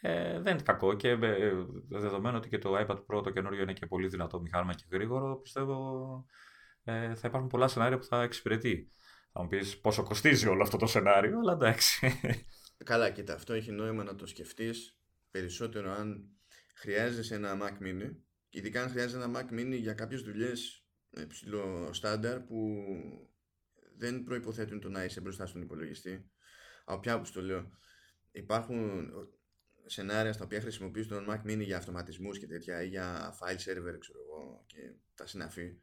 [0.00, 1.52] Ε, δεν είναι κακό και ε,
[1.88, 5.40] δεδομένου ότι και το iPad Pro το καινούριο είναι και πολύ δυνατό μηχάνημα και γρήγορο,
[5.40, 6.26] πιστεύω
[6.84, 8.92] ε, θα υπάρχουν πολλά σενάρια που θα εξυπηρετεί.
[9.32, 12.20] Θα μου πεις πόσο κοστίζει όλο αυτό το σενάριο, αλλά εντάξει.
[12.84, 14.98] Καλά, κοίτα, αυτό έχει νόημα να το σκεφτείς
[15.30, 16.28] περισσότερο αν
[16.74, 18.10] χρειάζεσαι ένα Mac Mini
[18.54, 20.86] Ειδικά αν χρειάζεται ένα Mac Mini για κάποιες δουλειές
[21.28, 22.84] ψηλό στάνταρ που
[23.96, 26.30] δεν προϋποθέτουν το να είσαι μπροστά στον υπολογιστή.
[26.84, 27.78] Από ποια που το λέω.
[28.32, 29.10] Υπάρχουν
[29.86, 33.98] σενάρια στα οποία χρησιμοποιείς τον Mac Mini για αυτοματισμούς και τέτοια ή για file server
[33.98, 35.78] ξέρω εγώ και τα συναφή.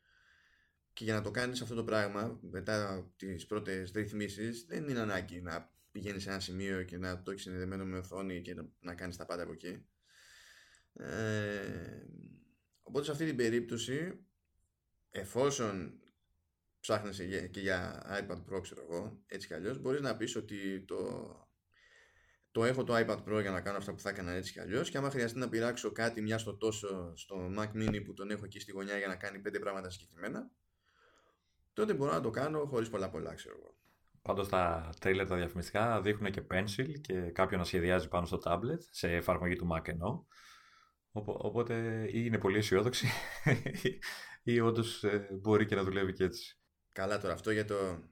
[0.94, 5.42] Και για να το κάνεις αυτό το πράγμα μετά τις πρώτες ρυθμίσεις δεν είναι ανάγκη
[5.42, 9.18] να πηγαίνεις σε ένα σημείο και να το έχεις συνδεδεμένο με οθόνη και να κάνεις
[9.18, 9.86] τα πάντα από εκεί.
[10.94, 12.06] Ε,
[12.92, 14.26] Οπότε σε αυτή την περίπτωση,
[15.10, 16.00] εφόσον
[16.80, 20.98] ψάχνεσαι και για iPad Pro, ξέρω εγώ, έτσι κι αλλιώς, μπορείς να πεις ότι το,
[22.52, 24.90] το έχω το iPad Pro για να κάνω αυτά που θα έκανα έτσι κι αλλιώς
[24.90, 28.46] και άμα χρειαστεί να πειράξω κάτι μια στο τόσο στο Mac Mini που τον έχω
[28.46, 30.52] εκεί στη γωνιά για να κάνει πέντε πράγματα συγκεκριμένα,
[31.74, 33.76] τότε μπορώ να το κάνω χωρίς πολλά πολλά, ξέρω εγώ.
[34.22, 38.80] Πάντως τα τρίλερ τα διαφημιστικά δείχνουν και pencil και κάποιον να σχεδιάζει πάνω στο tablet,
[38.90, 40.24] σε εφαρμογή του Mac εννοώ,
[41.14, 43.08] Οπότε ή είναι πολύ αισιόδοξη
[44.44, 46.60] ή όντως ε, μπορεί και να δουλεύει και έτσι.
[46.92, 48.04] Καλά τώρα, αυτό για το,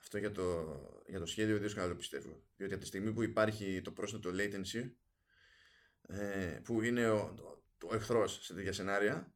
[0.00, 0.66] αυτό για το,
[1.06, 2.42] για το σχέδιο δύσκολα το πιστεύω.
[2.56, 4.90] Διότι από τη στιγμή που υπάρχει το πρόσθετο latency,
[6.08, 7.34] ε, που είναι ο,
[7.78, 9.32] το, εχθρός σε τέτοια σενάρια,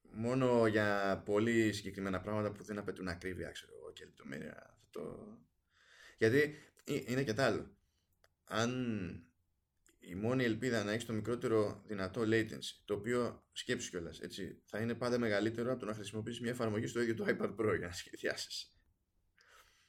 [0.00, 4.73] μόνο για πολύ συγκεκριμένα πράγματα που δεν απαιτούν ακρίβεια, ξέρω εγώ, και λεπτομέρεια.
[4.96, 5.38] Αυτό...
[6.18, 6.54] Γιατί
[6.84, 7.76] είναι και τ' άλλο.
[8.44, 8.70] Αν
[10.00, 14.78] η μόνη ελπίδα να έχεις το μικρότερο δυνατό latency, το οποίο σκέψεις κιόλας, έτσι, θα
[14.78, 17.86] είναι πάντα μεγαλύτερο από το να χρησιμοποιήσεις μια εφαρμογή στο ίδιο το iPad Pro για
[17.86, 18.72] να σχεδιάσεις.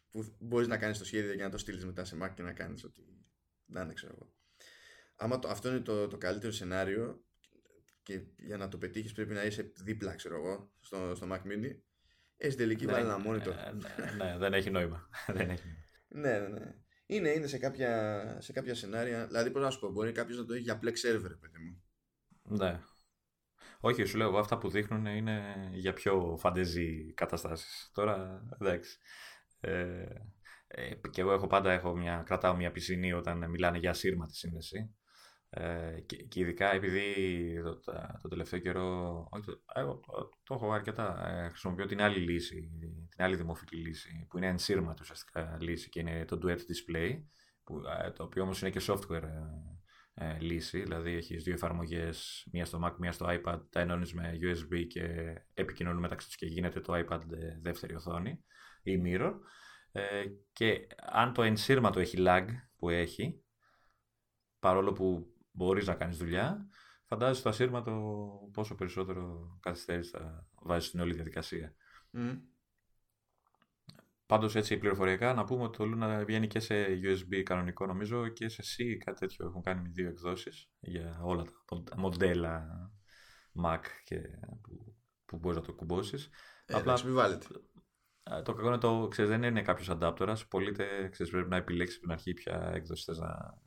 [0.09, 2.53] Που μπορείς να κάνεις το σχέδιο και να το στείλεις μετά σε Mac και να
[2.53, 3.01] κάνεις ότι.
[3.65, 4.33] Να είναι, ξέρω εγώ.
[5.15, 7.25] Άμα το, αυτό είναι το, το καλύτερο σενάριο
[8.03, 11.79] και για να το πετύχεις πρέπει να είσαι δίπλα, ξέρω εγώ, στο, στο Mac Mini.
[12.37, 13.53] Έχει τελική βάλει ένα monitor.
[13.73, 15.09] Ναι, ναι, δεν έχει νόημα.
[15.35, 15.67] δεν έχει.
[16.07, 16.75] ναι, ναι, ναι.
[17.05, 19.27] Είναι, είναι σε κάποια, σε κάποια σενάρια.
[19.27, 21.83] Δηλαδή, πώς να σου πω, μπορεί κάποιος να το έχει για Plex server, παιδί μου.
[22.57, 22.79] Ναι.
[23.79, 27.89] Όχι, σου λέω εγώ αυτά που δείχνουν είναι για πιο φαντεζή καταστάσεις.
[27.93, 28.97] Τώρα, εντάξει.
[29.59, 30.05] Ε,
[30.67, 34.95] ε, και εγώ έχω πάντα έχω μια, κρατάω μια πισινή όταν μιλάνε για ασύρματη σύνδεση.
[35.57, 37.13] Ε, και, και, ειδικά επειδή
[37.63, 37.79] το,
[38.21, 39.99] το, τελευταίο καιρό όχι, το, εγώ,
[40.43, 42.71] το, έχω αρκετά ε, χρησιμοποιώ την άλλη λύση
[43.09, 47.23] την άλλη δημοφιλή λύση που είναι ενσύρματη ουσιαστικά λύση και είναι το Duet Display
[47.63, 49.23] που, ε, το οποίο όμως είναι και software
[50.13, 54.13] ε, ε, λύση δηλαδή έχεις δύο εφαρμογές μία στο Mac, μία στο iPad τα ενώνεις
[54.13, 57.21] με USB και επικοινωνούν μεταξύ τους και γίνεται το iPad
[57.61, 58.43] δεύτερη οθόνη
[58.83, 59.33] ή mirror.
[60.53, 62.45] Και αν το ενσύρματο έχει lag
[62.77, 63.43] που έχει
[64.59, 66.67] παρόλο που μπορείς να κάνεις δουλειά,
[67.05, 67.91] φαντάζεσαι το ασύρματο
[68.53, 71.75] πόσο περισσότερο καθυστέρησης θα βάζεις στην όλη διαδικασία.
[72.13, 72.39] Mm.
[74.25, 78.49] Πάντως έτσι πληροφοριακά να πούμε ότι το Luna βγαίνει και σε USB κανονικό νομίζω και
[78.49, 81.43] σε C κάτι τέτοιο έχουν κάνει δύο εκδόσεις για όλα
[81.83, 82.67] τα μοντέλα
[83.63, 84.19] Mac και
[84.61, 86.29] που, που μπορείς να το κουμπώσεις.
[86.65, 86.97] Ε, Απλά
[88.43, 92.05] το κακό είναι το, ξέρεις, δεν είναι κάποιος αντάπτορας, πωλείται, ξέρεις, πρέπει να επιλέξεις από
[92.05, 93.59] την αρχή ποια έκδοση θες να,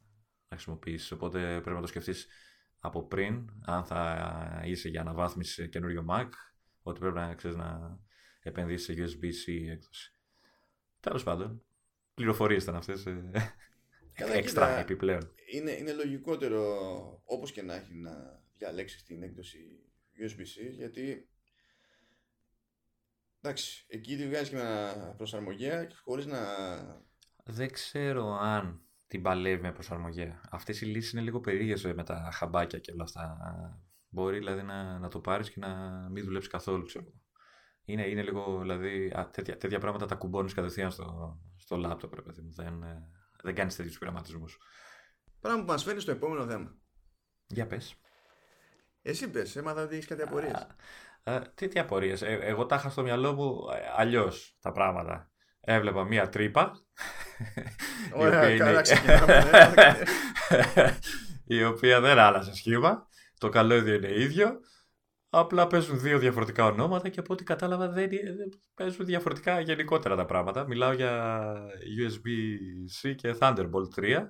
[0.49, 1.13] να χρησιμοποιήσεις.
[1.13, 2.27] Οπότε πρέπει να το σκεφτείς
[2.81, 6.29] από πριν, αν θα είσαι για αναβάθμιση σε καινούριο Mac,
[6.83, 7.99] ότι πρέπει να, ξέρεις, να
[8.43, 10.15] επενδύσεις σε USB-C έκδοση.
[11.01, 11.63] Τέλος πάντων,
[12.15, 13.05] πληροφορίες ήταν αυτές.
[14.15, 15.33] Εξτρά επιπλέον.
[15.53, 16.63] Είναι, είναι λογικότερο
[17.25, 19.59] όπως και να έχει να διαλέξεις την έκδοση
[20.21, 21.29] USB-C γιατί
[23.41, 26.41] εντάξει, εκεί τη βγάζεις και με προσαρμογέα χωρίς να.
[27.45, 30.41] Δεν ξέρω αν την παλεύει με προσαρμογέ.
[30.51, 33.37] Αυτές οι λύσεις είναι λίγο περίεργες με τα χαμπάκια και όλα αυτά.
[34.09, 35.69] Μπορεί δηλαδή να, να το πάρεις και να
[36.11, 37.13] μην δουλέψεις καθόλου, ξέρω
[37.93, 42.23] είναι, είναι λίγο, δηλαδή, α, τέτοια, τέτοια πράγματα τα κουμπώνεις κατευθείαν στο, στο λάπτοπ, ρε
[42.23, 42.53] παιδί μου.
[42.53, 43.11] Δεν, ε,
[43.43, 44.59] δεν κάνεις τέτοιους πειραματισμούς.
[45.41, 46.77] Πράγμα που μας φέρνει στο επόμενο θέμα.
[47.47, 47.95] Για πες.
[49.03, 50.67] Εσύ πες, έμαθα ότι έχεις κάτι απορίες.
[51.23, 52.23] Ε, τι, τι απορίες.
[52.23, 53.61] Ε, εγώ τα είχα στο μυαλό μου
[53.97, 55.31] αλλιώς τα πράγματα.
[55.61, 56.73] Έβλεπα μία τρύπα.
[58.15, 59.45] Ωραία, καλά ξεκινάμε.
[59.75, 60.97] ναι.
[61.57, 63.07] η οποία δεν άλλασε σχήμα.
[63.39, 64.61] Το καλώδιο είναι ίδιο.
[65.31, 70.25] Απλά παίζουν δύο διαφορετικά ονόματα και από ό,τι κατάλαβα δεν δεν παίζουν διαφορετικά γενικότερα τα
[70.25, 70.67] πράγματα.
[70.67, 71.53] Μιλάω για
[72.01, 74.29] USB-C και Thunderbolt 3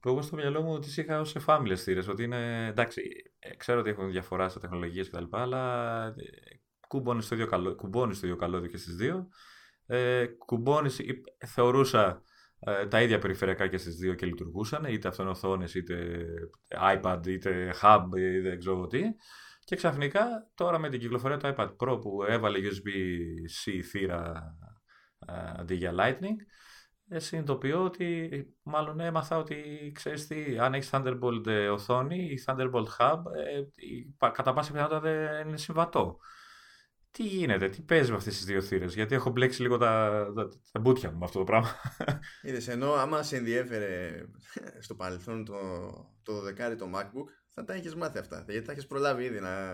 [0.00, 3.02] που εγώ στο μυαλό μου τις είχα ως εφάμιλες θύρες, ότι είναι, εντάξει,
[3.38, 6.12] ε, ξέρω ότι έχουν διαφορά στα τεχνολογίες κτλ, αλλά ε,
[6.88, 9.28] κουμπώνεις το ίδιο, καλώ, κουμπώνεις το ίδιο καλώδιο και στις δύο,
[9.86, 11.04] ε, κουμπώνεις, ε,
[11.46, 12.22] θεωρούσα ε,
[12.88, 16.24] τα ίδια περιφερειακά και στις δύο και λειτουργούσαν, είτε αυτονοθόνες, είτε
[16.94, 19.02] iPad, είτε hub, είτε δεν ξέρω τι.
[19.64, 24.54] Και ξαφνικά τώρα με την κυκλοφορία του iPad Pro που έβαλε USB-C θύρα
[25.26, 26.36] ε, αντί για Lightning,
[27.08, 28.30] ε, συνειδητοποιώ ότι
[28.62, 34.14] μάλλον έμαθα ότι ξέρεις τι, αν έχεις Thunderbolt ε, οθόνη ή Thunderbolt Hub, ε, η-
[34.18, 36.18] πα- κατά πάσα πιθανότητα δεν είναι συμβατό.
[37.12, 40.48] Τι γίνεται, τι παίζει με αυτές τις δύο θύρες, γιατί έχω μπλέξει λίγο τα, τα,
[40.72, 41.74] τα μπούτια μου με αυτό το πράγμα.
[42.42, 44.22] Είδες, ενώ άμα σε ενδιέφερε
[44.80, 45.56] στο παρελθόν το,
[46.22, 48.44] το 12 το MacBook, θα τα έχεις μάθει αυτά.
[48.48, 49.70] Γιατί τα έχεις προλάβει ήδη να,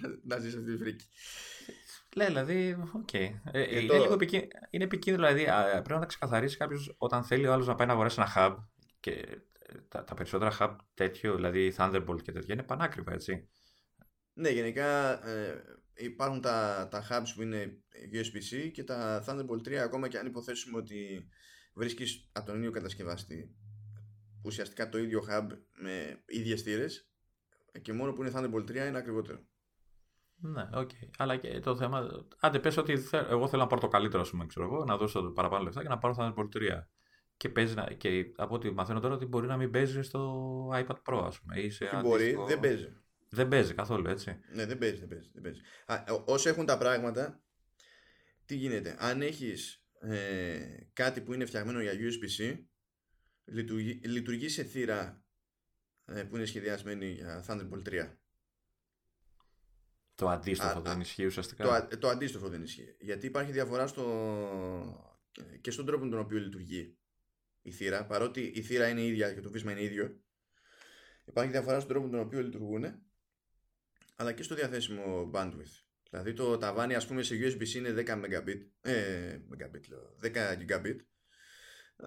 [0.00, 1.06] να, να ζεις αυτή τη φρίκη.
[2.14, 3.14] Λέει, δηλαδή, οκ.
[3.14, 7.24] Ε, είναι, το- λίγο επικίνδυνο, είναι επικίνδυνο, δηλαδή α, πρέπει να τα ξεκαθαρίσει κάποιος όταν
[7.24, 8.56] θέλει ο άλλος να πάει να αγοράσει ένα hub.
[9.00, 9.10] Και
[9.58, 13.48] ε, τα, τα περισσότερα hub τέτοιο, δηλαδή Thunderbolt και τέτοια, είναι πανάκριβα, έτσι.
[14.32, 15.62] Ναι, γενικά ε,
[15.98, 17.82] υπάρχουν τα, τα hubs που είναι
[18.12, 21.28] USB-C και τα Thunderbolt 3 ακόμα και αν υποθέσουμε ότι
[21.74, 23.56] βρίσκεις από τον ίδιο κατασκευαστή
[24.44, 25.46] ουσιαστικά το ίδιο hub
[25.82, 27.10] με ίδιες θύρες
[27.82, 29.46] και μόνο που είναι Thunderbolt 3 είναι ακριβότερο.
[30.40, 30.90] Ναι, οκ.
[31.16, 32.08] Αλλά και το θέμα.
[32.40, 34.96] Άντε, πες ότι θε- εγώ θέλω να πάρω το καλύτερο, ας πούμε, ξέρω εγώ, να
[34.96, 36.88] δώσω παραπάνω λεφτά και να πάρω Thunderbolt 3.
[37.36, 40.42] Και, παίζει να, και από ό,τι μαθαίνω τώρα ότι μπορεί να μην παίζει στο
[40.74, 41.60] iPad Pro, ας πούμε.
[41.60, 42.92] Ή σε Τι μπορεί, αντίστοιχο- δεν παίζει.
[43.30, 44.40] Δεν παίζει καθόλου, έτσι.
[44.52, 45.30] Ναι, δεν παίζει, δεν παίζει.
[45.32, 45.60] Δεν παίζει.
[45.86, 47.42] Α, ό- όσο έχουν τα πράγματα,
[48.44, 48.96] τι γίνεται.
[48.98, 50.58] Αν έχεις ε,
[50.92, 52.58] κάτι που είναι φτιαγμένο για USB-C,
[53.44, 55.24] λειτουργεί, λειτουργεί σε θύρα
[56.04, 58.16] ε, που είναι σχεδιασμένη για Thunderbolt 3.
[60.14, 61.64] Το αντίστοιχο Α, δεν α, ισχύει ουσιαστικά.
[61.64, 62.96] Το, α- το αντίστοιχο δεν ισχύει.
[63.00, 64.04] Γιατί υπάρχει διαφορά στο,
[65.60, 66.98] και στον τρόπο με τον οποίο λειτουργεί
[67.62, 68.06] η θύρα.
[68.06, 70.20] Παρότι η θύρα είναι ίδια και το βίσμα είναι ίδιο,
[71.24, 73.02] υπάρχει διαφορά στον τρόπο με τον οποίο λειτουργούν,
[74.20, 75.82] αλλά και στο διαθέσιμο bandwidth.
[76.10, 80.28] Δηλαδή το ταβάνι ας πούμε σε USB-C είναι 10 Mbit, ε, Megabit λέω, 10
[80.58, 80.96] Gigabit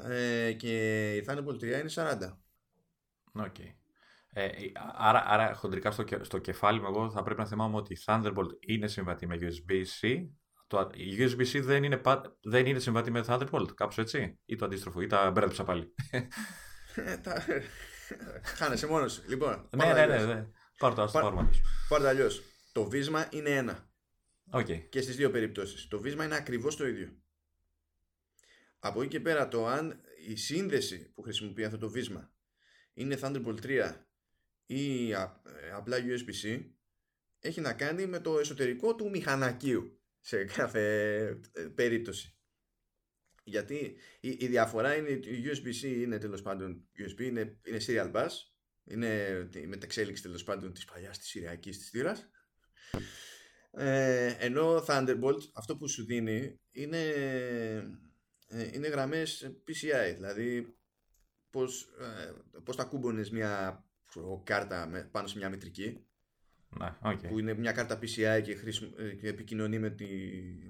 [0.10, 2.18] ε, και η Thunderbolt 3 είναι 40.
[3.34, 3.60] Οκ.
[4.34, 4.48] Ε,
[4.98, 7.98] άρα, άρα, χοντρικά στο, και- στο κεφάλι μου, εγώ θα πρέπει να θυμάμαι ότι η
[8.06, 10.28] Thunderbolt είναι συμβατή με USB-C.
[10.68, 14.40] Το, η USB-C δεν είναι, πα- δεν είναι συμβατή με Thunderbolt, κάπως έτσι.
[14.46, 15.94] Ή το αντίστροφο, ή τα μπέρδεψα πάλι.
[16.96, 17.44] Ε, τα-
[18.44, 19.24] Χάνεσαι μόνος σου.
[19.28, 20.28] Λοιπόν, ναι, πάρ' το ναι, ναι, αλλιώς.
[20.28, 20.48] ναι.
[20.82, 21.62] Πάρ' το, ας το Πα- πάρουμε αλλιώς.
[21.90, 22.44] Πάρ' το αλλιώς.
[22.72, 23.90] Το βίσμα είναι ένα.
[24.54, 24.68] Οκ.
[24.90, 25.88] και στις δύο περιπτώσεις.
[25.88, 27.16] Το βίσμα είναι ακριβώς το ίδιο.
[28.80, 32.32] Από εκεί και πέρα το αν η σύνδεση που χρησιμοποιεί αυτό το βίσμα
[32.94, 33.94] είναι Thunderbolt 3
[34.66, 36.66] ή α- ε, απλά USB-C
[37.40, 40.82] έχει να κάνει με το εσωτερικό του μηχανακίου σε κάθε
[41.54, 42.36] ε, περίπτωση.
[43.44, 48.12] Γιατί η, η διαφορά είναι ότι η USB-C είναι τέλος πάντων USB, είναι, είναι serial
[48.12, 48.30] bus,
[48.84, 52.30] είναι η μεταξέλιξη τέλος πάντων της παλιάς της συριακής της θύρας
[53.72, 57.02] ε, ενώ Thunderbolt αυτό που σου δίνει είναι,
[58.48, 60.76] ε, είναι γραμμές PCI δηλαδή
[61.50, 66.06] πως, ε, πως θα κούμπωνες μια ξέρω, κάρτα με- πάνω σε μια μητρική
[66.80, 67.28] Ναι, οκ.
[67.28, 70.08] που είναι μια κάρτα PCI και, χρησιμο- ε, και επικοινωνεί με, τη,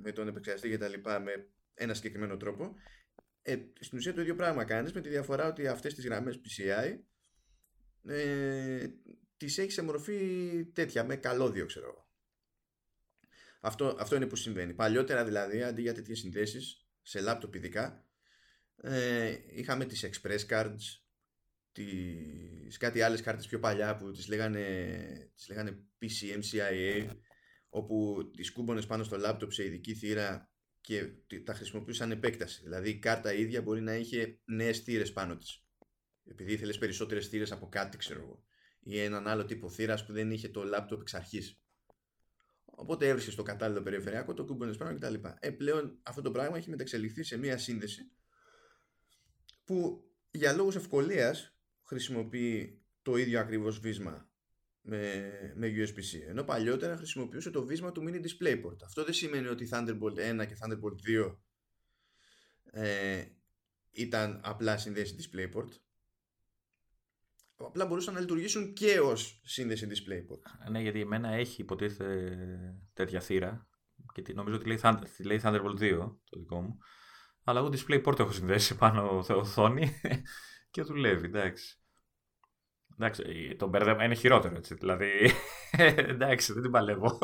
[0.02, 1.32] με τον επεξεργαστή και τα λοιπά με
[1.74, 2.76] ένα συγκεκριμένο τρόπο
[3.42, 7.00] ε, στην ουσία το ίδιο πράγμα κάνεις με τη διαφορά ότι αυτές τις γραμμές PCI
[8.08, 8.88] ε,
[9.38, 12.10] τις έχεις σε μορφή τέτοια με καλώδιο ξέρω εγώ
[13.62, 18.06] αυτό, αυτό είναι που συμβαίνει παλιότερα δηλαδή αντί για τέτοιες συνδέσεις σε λάπτοπ ειδικά
[18.76, 21.02] ε, είχαμε τις express cards
[21.72, 27.16] τις κάτι άλλες κάρτες πιο παλιά που τις λέγανε, τις λέγανε PCMCIA
[27.70, 32.62] όπου τις κούμπονες πάνω στο λάπτοπ σε ειδική θύρα και τι- τα χρησιμοποιούσαν επέκταση.
[32.64, 35.66] Δηλαδή η κάρτα ίδια μπορεί να είχε νέες θύρες πάνω της.
[36.26, 38.44] Επειδή ήθελες περισσότερες θύρες από κάτι ξέρω εγώ.
[38.80, 41.62] Ή έναν άλλο τύπο θύρας που δεν είχε το λάπτοπ εξ αρχής.
[42.66, 45.14] Οπότε έβρισκε το κατάλληλο περιφερειακό, το κούμπονες πάνω κτλ.
[45.40, 48.12] Ε, πλέον αυτό το πράγμα έχει μεταξελιχθεί σε μία σύνδεση
[49.66, 54.30] που για λόγους ευκολίας χρησιμοποιεί το ίδιο ακριβώς βίσμα
[54.82, 56.28] με, με USB-C.
[56.28, 58.78] Ενώ παλιότερα χρησιμοποιούσε το βίσμα του mini DisplayPort.
[58.86, 61.38] Αυτό δεν σημαίνει ότι Thunderbolt 1 και Thunderbolt 2
[62.64, 63.26] ε,
[63.92, 65.70] ήταν απλά συνδέσει DisplayPort.
[67.66, 70.70] Απλά μπορούσαν να λειτουργήσουν και ως σύνδεση DisplayPort.
[70.72, 72.38] Ναι, γιατί εμένα έχει υποτίθεται
[72.94, 73.68] τέτοια θύρα
[74.14, 75.98] και νομίζω ότι λέει, Thunder, λέει Thunderbolt 2
[76.30, 76.78] το δικό μου.
[77.44, 80.00] Αλλά εγώ DisplayPort έχω συνδέσει πάνω οθόνη
[80.72, 81.76] και δουλεύει, εντάξει.
[82.94, 84.76] Εντάξει, το μπέρδεμα είναι χειρότερο έτσι.
[84.76, 85.32] Δηλαδή,
[86.14, 87.20] εντάξει, δεν την παλεύω.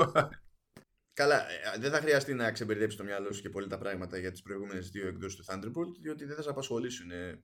[1.14, 4.32] Καλά, ε, δεν θα χρειαστεί να ξεμπερδέψει το μυαλό σου και πολύ τα πράγματα για
[4.32, 7.44] τις προηγούμενες δύο εκδόσεις του Thunderbolt, διότι δεν θα σε απασχολήσουν ε,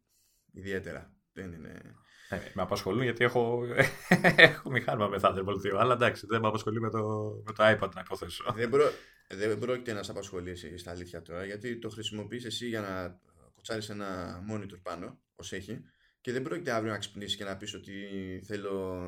[0.52, 1.16] ιδιαίτερα.
[1.34, 1.96] Δεν είναι...
[2.30, 3.64] Ε, με απασχολούν γιατί έχω,
[4.36, 7.90] έχω μηχάνημα με Thunderbolt 2, αλλά εντάξει, δεν με απασχολεί με το, με το iPad
[7.96, 8.54] να υποθέσω.
[8.56, 8.84] Δεν, προ...
[9.28, 13.20] δεν πρόκειται να σε απασχολήσει στα αλήθεια τώρα, γιατί το χρησιμοποιείς εσύ για να
[13.56, 15.84] κοτσάρεις ένα monitor πάνω, ως έχει,
[16.22, 17.94] και δεν πρόκειται αύριο να ξυπνήσεις και να πεις ότι
[18.46, 19.02] θέλω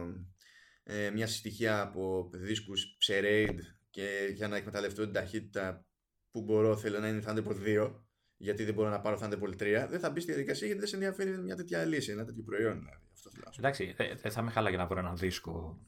[0.83, 3.57] ε, μια συστοιχεία από δίσκους σε RAID
[3.89, 5.85] και για να εκμεταλλευτώ την ταχύτητα
[6.31, 7.91] που μπορώ θέλω να είναι Thunderbolt 2
[8.37, 10.95] γιατί δεν μπορώ να πάρω Thunderbolt 3 δεν θα μπει στη διαδικασία γιατί δεν σε
[10.95, 13.03] ενδιαφέρει μια τέτοια λύση, ένα τέτοιο προϊόν δηλαδή.
[13.13, 15.79] Αυτό θέλω Εντάξει, δεν θα με χάλαγε να βρω ένα δίσκο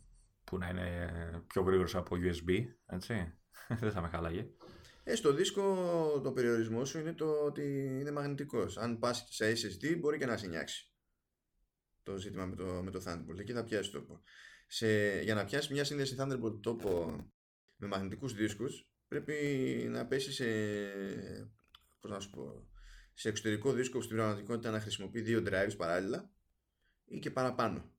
[0.44, 1.12] που να είναι
[1.48, 3.34] πιο γρήγορος από USB, έτσι.
[3.82, 4.48] δεν θα με χάλαγε.
[5.04, 5.64] Ε, στο δίσκο
[6.24, 8.78] το περιορισμό σου είναι το ότι είναι μαγνητικός.
[8.78, 10.92] Αν πας σε SSD μπορεί και να σε νιάξει
[12.04, 13.40] το ζήτημα με το, με το Thunderbolt.
[13.40, 14.22] Εκεί θα πιάσει τόπο.
[14.68, 17.16] Σε, για να πιάσεις μια σύνδεση Thunderbolt τόπο
[17.76, 19.34] με μαγνητικούς δίσκους πρέπει
[19.90, 20.46] να πέσει σε,
[22.00, 22.68] πώς να σου πω,
[23.14, 26.32] σε εξωτερικό δίσκο στην πραγματικότητα να χρησιμοποιεί δύο drives παράλληλα
[27.06, 27.92] ή και παραπάνω.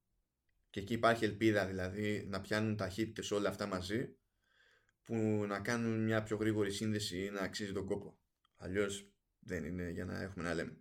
[0.70, 4.16] Και εκεί υπάρχει ελπίδα δηλαδή να πιάνουν ταχύτητε όλα αυτά μαζί
[5.02, 5.14] που
[5.48, 8.18] να κάνουν μια πιο γρήγορη σύνδεση ή να αξίζει τον κόπο.
[8.56, 10.78] Αλλιώς δεν είναι για να έχουμε να λέμε.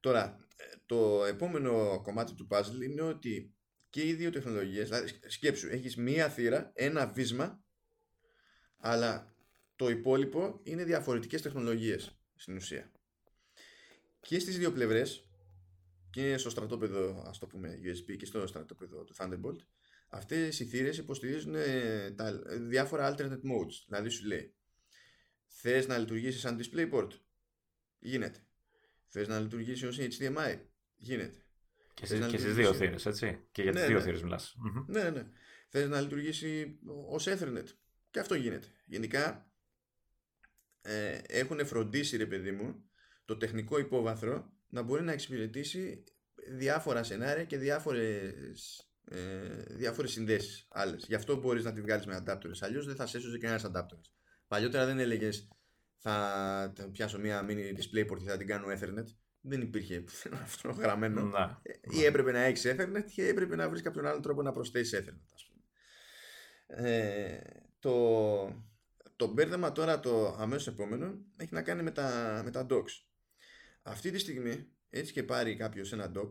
[0.00, 0.46] Τώρα,
[0.86, 3.54] το επόμενο κομμάτι του puzzle είναι ότι
[3.90, 7.64] και οι δύο τεχνολογίες, δηλαδή σκέψου, έχεις μία θύρα, ένα βίσμα,
[8.76, 9.34] αλλά
[9.76, 12.90] το υπόλοιπο είναι διαφορετικές τεχνολογίες στην ουσία.
[14.20, 15.28] Και στις δύο πλευρές,
[16.10, 19.58] και στο στρατόπεδο, ας το πούμε, USB και στο στρατόπεδο του Thunderbolt,
[20.08, 23.74] αυτές οι θύρες υποστηρίζουν ε, τα διάφορα alternate modes.
[23.86, 24.54] Δηλαδή σου λέει,
[25.46, 27.08] θες να λειτουργήσεις σαν DisplayPort,
[27.98, 28.46] γίνεται.
[29.06, 30.60] Θες να λειτουργήσεις ως HDMI,
[31.00, 31.44] Γίνεται.
[31.94, 33.46] Και, σε, και στις δύο θύρες, έτσι.
[33.52, 34.02] Και για τις ναι, δύο ναι.
[34.02, 34.56] θύρες μιλάς.
[34.86, 35.26] Ναι, ναι.
[35.68, 37.66] Θες να λειτουργήσει ως Ethernet.
[38.10, 38.66] Και αυτό γίνεται.
[38.86, 39.49] Γενικά
[40.82, 42.90] ε, έχουν φροντίσει, ρε παιδί μου,
[43.24, 46.04] το τεχνικό υπόβαθρο να μπορεί να εξυπηρετήσει
[46.48, 51.04] διάφορα σενάρια και διάφορες, ε, διάφορες συνδέσεις άλλες.
[51.08, 52.58] Γι' αυτό μπορείς να τη βγάλεις με adapters.
[52.60, 54.10] Αλλιώς δεν θα σε έσωζε κανένας adapters.
[54.48, 55.48] Παλιότερα δεν έλεγες
[55.96, 59.06] θα πιάσω μια mini DisplayPort και θα την κάνω Ethernet
[59.40, 60.04] δεν υπήρχε
[60.44, 61.22] αυτό γραμμένο.
[61.22, 64.52] Να, ε, ή έπρεπε να έχεις Ethernet ή έπρεπε να βρεις κάποιον άλλο τρόπο να
[64.52, 65.62] προσθέσεις Ethernet, ας πούμε.
[66.88, 67.40] Ε,
[67.78, 67.92] το,
[69.20, 72.90] το μπέρδεμα τώρα το αμέσως επόμενο έχει να κάνει με τα, με τα docks.
[73.82, 76.28] Αυτή τη στιγμή έτσι και πάρει κάποιος ένα dock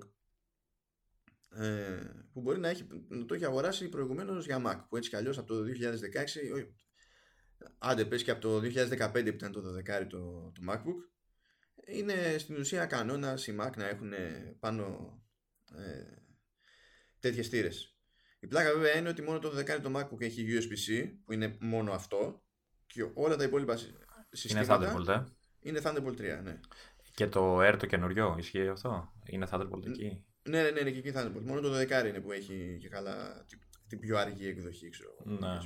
[1.50, 2.02] ε,
[2.34, 5.38] που μπορεί να, έχει, να το έχει αγοράσει προηγουμένως για Mac που έτσι κι αλλιώς
[5.38, 6.68] από το 2016
[7.78, 11.10] άντε πες και από το 2015 που ήταν το 12 το, το MacBook
[11.86, 14.12] είναι στην ουσία κανόνας οι Mac να έχουν
[14.60, 15.14] πάνω
[15.76, 16.04] ε,
[17.20, 17.98] τέτοιες θύρες.
[18.40, 21.92] Η πλάκα βέβαια είναι ότι μόνο το 12 το MacBook έχει USB-C που είναι μόνο
[21.92, 22.44] αυτό
[22.94, 23.78] και όλα τα υπόλοιπα
[24.32, 25.24] συστήματα είναι Thunderbolt, ε;
[25.60, 26.60] είναι Thunderbolt 3, ναι.
[27.14, 30.98] Και το Air το καινούριο, ισχύει αυτό, είναι Thunderbolt εκεί; Ναι, ναι, ναι, είναι και
[30.98, 31.44] εκεί Thunderbolt.
[31.44, 33.46] Μόνο το 12 είναι που έχει και καλά
[33.88, 35.16] την πιο αργή εκδοχή, ξέρω.
[35.24, 35.58] Ναι.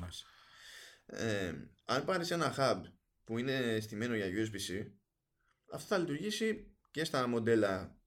[1.06, 1.54] Ε,
[1.86, 2.82] αν πάρεις ένα hub
[3.24, 4.92] που είναι στημένο για USB-C
[5.74, 7.98] αυτό θα λειτουργήσει και στα μοντέλα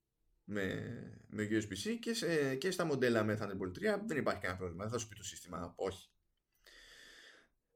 [0.44, 0.84] με,
[1.26, 4.92] με USB-C και, σε, και στα μοντέλα με Thunderbolt 3 δεν υπάρχει κανένα πρόβλημα, δεν
[4.92, 6.10] θα σου πει το σύστημα όχι.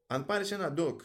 [0.07, 0.97] Αν πάρεις ένα dock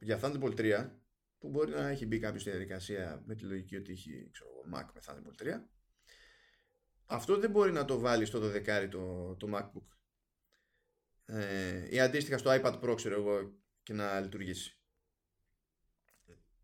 [0.00, 0.90] για Thunderbolt 3
[1.38, 4.84] που μπορεί να έχει μπει κάποιος στη διαδικασία με τη λογική ότι έχει ξέρω, Mac
[4.94, 5.60] με Thunderbolt 3
[7.06, 9.96] αυτό δεν μπορεί να το βάλει στο 12 το, το MacBook
[11.24, 14.80] ε, ή αντίστοιχα στο iPad Pro ξέρω εγώ και να λειτουργήσει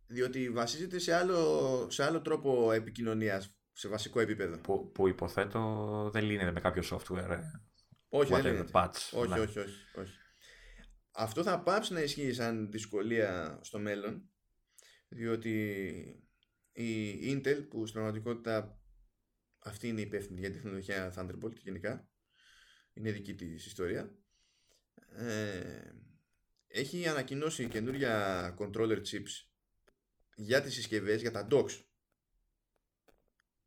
[0.07, 4.59] διότι βασίζεται σε άλλο, σε άλλο τρόπο επικοινωνίας σε βασικό επίπεδο.
[4.59, 7.31] Που, που υποθέτω δεν λύνεται με κάποιο software.
[7.31, 7.41] Ε.
[8.09, 10.22] Όχι, δεν Patch, όχι, όχι, όχι, όχι.
[11.13, 14.31] Αυτό θα πάψει να ισχύει σαν δυσκολία στο μέλλον
[15.09, 15.67] διότι
[16.73, 18.81] η Intel που στην πραγματικότητα
[19.59, 22.09] αυτή είναι υπεύθυνη για τη τεχνολογία Thunderbolt γενικά
[22.93, 24.17] είναι δική της ιστορία
[25.17, 25.93] ε,
[26.67, 29.53] έχει ανακοινώσει καινούρια controller chips
[30.35, 31.85] για τις συσκευές, για τα docks.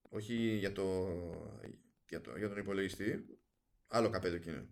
[0.01, 1.07] Όχι για, το,
[2.07, 3.25] για, το, για τον υπολογιστή
[3.87, 4.67] άλλο καπέλο εκείνο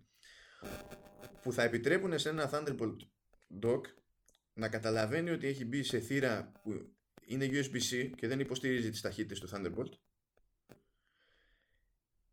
[1.42, 2.96] που θα επιτρέπουν σε ένα Thunderbolt
[3.62, 3.80] dock
[4.54, 6.94] να καταλαβαίνει ότι έχει μπει σε θύρα που
[7.26, 9.92] είναι USB-C και δεν υποστηρίζει τις ταχύτητες του Thunderbolt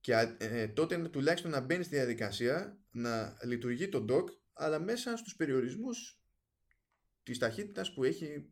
[0.01, 5.35] και ε, τότε τουλάχιστον να μπαίνει στη διαδικασία να λειτουργεί το dock αλλά μέσα στους
[5.35, 6.21] περιορισμούς
[7.23, 8.49] της ταχύτητας που έχει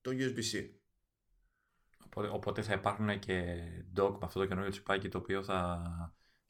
[0.00, 0.70] το USB-C.
[2.04, 3.56] Οπότε, οπότε θα υπάρχουν και
[3.96, 5.80] dock με αυτό το καινούριο τσιπάκι το οποίο θα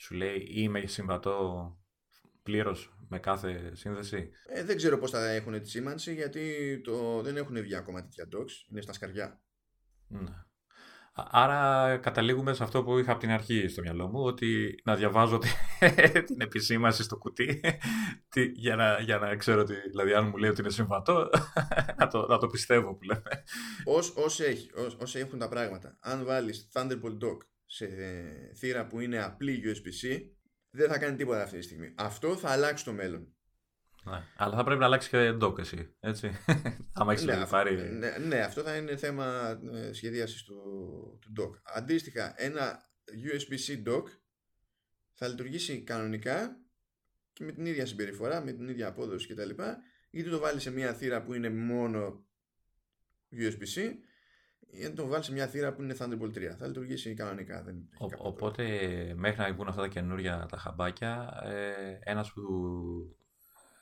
[0.01, 1.79] σου λέει είμαι συμβατό
[2.43, 4.31] πλήρως με κάθε σύνδεση.
[4.49, 8.29] Ε, δεν ξέρω πώς θα έχουν τη σήμανση γιατί το, δεν έχουν βγει ακόμα τέτοια
[8.33, 9.41] docks, είναι στα σκαριά.
[10.09, 10.45] Ναι.
[11.13, 15.39] Άρα καταλήγουμε σε αυτό που είχα από την αρχή στο μυαλό μου, ότι να διαβάζω
[16.27, 17.61] την επισήμαση στο κουτί
[18.55, 21.31] για, να, για να ξέρω ότι, δηλαδή αν μου λέει ότι είναι συμβατό,
[21.99, 23.45] να το, να το πιστεύω που λέμε.
[24.15, 24.71] Όσοι έχει,
[25.19, 27.39] έχουν τα πράγματα, αν βάλεις Thunderbolt Dock
[27.73, 27.89] σε
[28.57, 30.21] θύρα που είναι απλή USB-C,
[30.71, 31.95] δεν θα κάνει τίποτα αυτή τη στιγμή.
[31.97, 33.35] Αυτό θα αλλάξει το μέλλον.
[34.05, 34.23] Ναι.
[34.37, 36.31] Αλλά θα πρέπει να αλλάξει και dock εσύ, έτσι.
[36.93, 37.77] Άμα έχεις ναι, πάρει...
[37.77, 40.55] ναι, ναι, αυτό θα είναι θέμα ε, σχεδίασης του,
[41.21, 41.61] του dock.
[41.75, 44.05] Αντίστοιχα, ένα USB-C dock
[45.13, 46.61] θα λειτουργήσει κανονικά
[47.33, 49.51] και με την ίδια συμπεριφορά, με την ίδια απόδοση κτλ.
[50.11, 52.27] Είτε το βάλει σε μια θύρα που είναι μόνο
[53.33, 53.95] USB-C
[54.71, 56.55] ή το βάλεις σε μια θύρα που είναι Thunderbolt 3.
[56.59, 57.63] Θα λειτουργήσει κανονικά.
[57.63, 58.65] Δεν Ο, οπότε
[59.17, 62.43] μέχρι να βγουν αυτά τα καινούργια τα χαμπάκια, ε, ένας που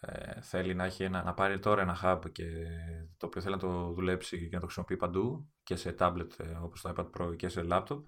[0.01, 2.45] ε, θέλει να, έχει ένα, να πάρει τώρα ένα hub και
[3.17, 6.57] το οποίο θέλει να το δουλέψει και να το χρησιμοποιεί παντού και σε tablet ε,
[6.63, 8.03] όπως το iPad Pro και σε laptop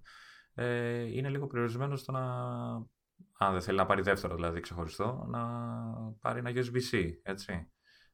[0.55, 2.21] ε, είναι λίγο περιορισμένο στο να
[3.39, 5.41] αν δεν θέλει να πάρει δεύτερο δηλαδή ξεχωριστό να
[6.21, 7.71] πάρει ένα USB-C έτσι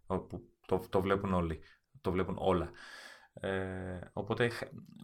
[0.06, 1.60] όπου το, το βλέπουν όλοι
[2.00, 2.70] το βλέπουν όλα
[3.40, 4.50] ε, οπότε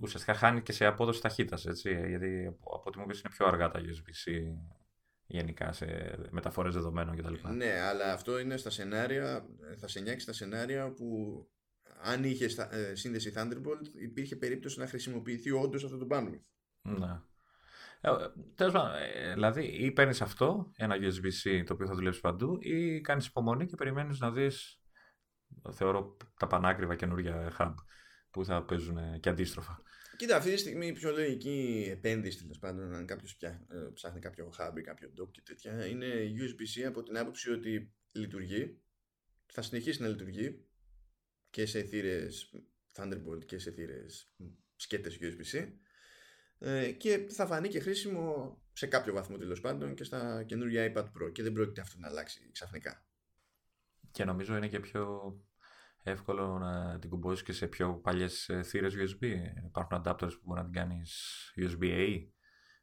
[0.02, 3.68] ουσιαστικά χάνει και σε απόδοση ταχύτητας, έτσι, γιατί από ό,τι μου πεις είναι πιο αργά
[3.68, 4.32] τα USB-C
[5.26, 7.48] γενικά σε μεταφορές δεδομένων κτλ.
[7.54, 9.46] Ναι, αλλά αυτό είναι στα σενάρια,
[9.78, 11.06] θα σε νιάξει στα σενάρια που
[12.02, 16.44] αν είχε ε, σύνδεση Thunderbolt υπήρχε περίπτωση να χρησιμοποιηθεί όντως αυτό το bandwidth.
[16.82, 17.20] Ναι.
[18.00, 18.10] Ε,
[18.54, 23.00] Τέλος πάντων, ε, δηλαδή ή παίρνεις αυτό, ένα USB-C το οποίο θα δουλέψει παντού, ή
[23.00, 24.80] κάνεις υπομονή και περιμένεις να δεις,
[25.72, 27.74] θεωρώ, τα πανάκριβα καινούργια hub
[28.32, 29.82] που θα παίζουν και αντίστροφα.
[30.16, 33.60] Κοίτα, αυτή τη στιγμή η πιο λογική επένδυση τέλος πάντων, αν κάποιος ε,
[33.94, 36.06] ψάχνει κάποιο hub ή κάποιο dock και τέτοια, είναι
[36.36, 38.80] USB-C από την άποψη ότι λειτουργεί,
[39.46, 40.66] θα συνεχίσει να λειτουργεί
[41.50, 42.54] και σε θύρες
[42.94, 44.34] Thunderbolt και σε θύρες
[44.76, 45.72] σκέτες USB-C
[46.58, 51.04] ε, και θα φανεί και χρήσιμο σε κάποιο βαθμό τέλος πάντων και στα καινούργια iPad
[51.04, 53.06] Pro και δεν πρόκειται αυτό να αλλάξει ξαφνικά.
[54.10, 55.34] Και νομίζω είναι και πιο
[56.02, 59.24] εύκολο να την κουμπώσεις και σε πιο παλιές ε, θύρες USB.
[59.66, 61.12] Υπάρχουν adapters που μπορεί να την κάνεις
[61.56, 62.26] USB-A,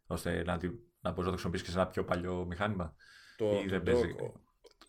[0.06, 2.96] ώστε να, την, να μπορείς να το χρησιμοποιήσεις και σε ένα πιο παλιό μηχάνημα.
[3.38, 4.16] Το, ή δεν παίζει.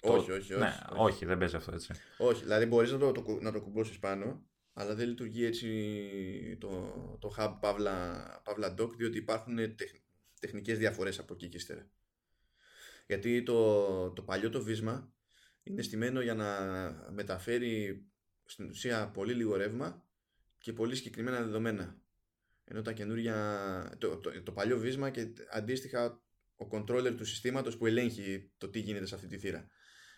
[0.00, 1.24] όχι, όχι, ναι, όχι, όχι.
[1.26, 1.92] δεν παίζει αυτό έτσι.
[2.18, 6.68] Όχι, δηλαδή μπορείς να το, το, να το κουμπώσεις πάνω, αλλά δεν λειτουργεί έτσι το,
[7.20, 9.90] το hub Pavla, Pavla Dock, διότι υπάρχουν τεχ,
[10.40, 11.90] τεχνικές διαφορές από εκεί και ύστερα.
[13.06, 15.12] Γιατί το, το παλιό το βίσμα
[15.62, 16.46] είναι στημένο για να
[17.12, 18.04] μεταφέρει
[18.50, 20.04] στην ουσία πολύ λίγο ρεύμα
[20.58, 22.02] και πολύ συγκεκριμένα δεδομένα.
[22.64, 26.22] Ενώ τα καινούργια, το, το, το παλιό βίσμα και αντίστοιχα
[26.56, 29.66] ο controller του συστήματος που ελέγχει το τι γίνεται σε αυτή τη θύρα.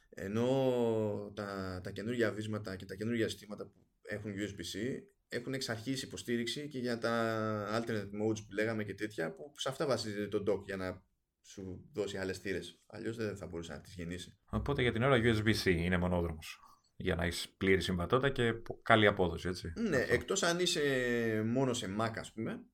[0.08, 6.02] Ενώ τα, τα καινούργια βίσματα και τα καινούργια συστήματα που έχουν USB-C έχουν εξ αρχής
[6.02, 10.52] υποστήριξη και για τα alternate modes που λέγαμε και τέτοια που σε αυτά βασίζεται το
[10.52, 11.04] dock για να
[11.42, 12.82] σου δώσει άλλες θύρες.
[12.86, 14.38] Αλλιώς δεν θα μπορούσε να τις γεννήσει.
[14.50, 16.60] Οπότε για την ώρα USB-C είναι μονόδρομος
[17.02, 19.72] για να έχεις πλήρη συμβατότητα και καλή απόδοση, έτσι.
[19.76, 20.14] Ναι, Αυτό.
[20.14, 22.64] εκτός αν είσαι μόνο σε Mac, ας πούμε,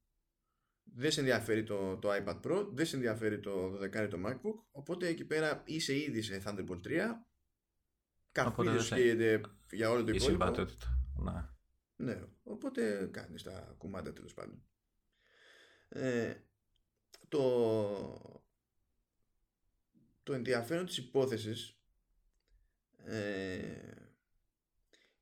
[0.82, 5.06] δεν σε ενδιαφέρει το, το iPad Pro, δεν σε ενδιαφέρει το 12 το MacBook, οπότε
[5.06, 7.00] εκεί πέρα είσαι ήδη σε Thunderbolt 3,
[8.32, 10.24] καθόλου σκέφτεται για όλο το υπόλοιπο.
[10.24, 11.48] Η συμβατότητα, ναι.
[12.00, 14.62] Ναι, οπότε κάνεις τα κουμάντα τέλος πάντων.
[15.88, 16.34] Ε,
[17.28, 18.42] το,
[20.22, 21.80] το ενδιαφέρον της υπόθεσης
[23.04, 23.98] ε,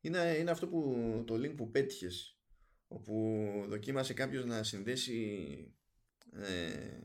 [0.06, 2.38] είναι, είναι αυτό που το link που πέτυχες
[2.88, 5.74] όπου δοκίμασε κάποιος να συνδέσει
[6.32, 7.00] ε,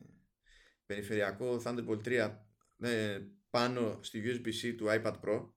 [0.86, 2.38] περιφερειακό Thunderbolt 3
[2.80, 5.50] ε, πάνω στη USB-C του iPad Pro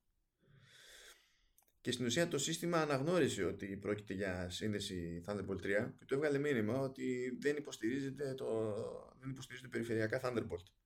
[1.81, 6.39] και στην ουσία το σύστημα αναγνώρισε ότι πρόκειται για σύνδεση Thunderbolt 3 και του έβγαλε
[6.39, 8.75] μήνυμα ότι δεν υποστηρίζεται, το,
[9.21, 10.84] δεν υποστηρίζεται περιφερειακά Thunderbolt.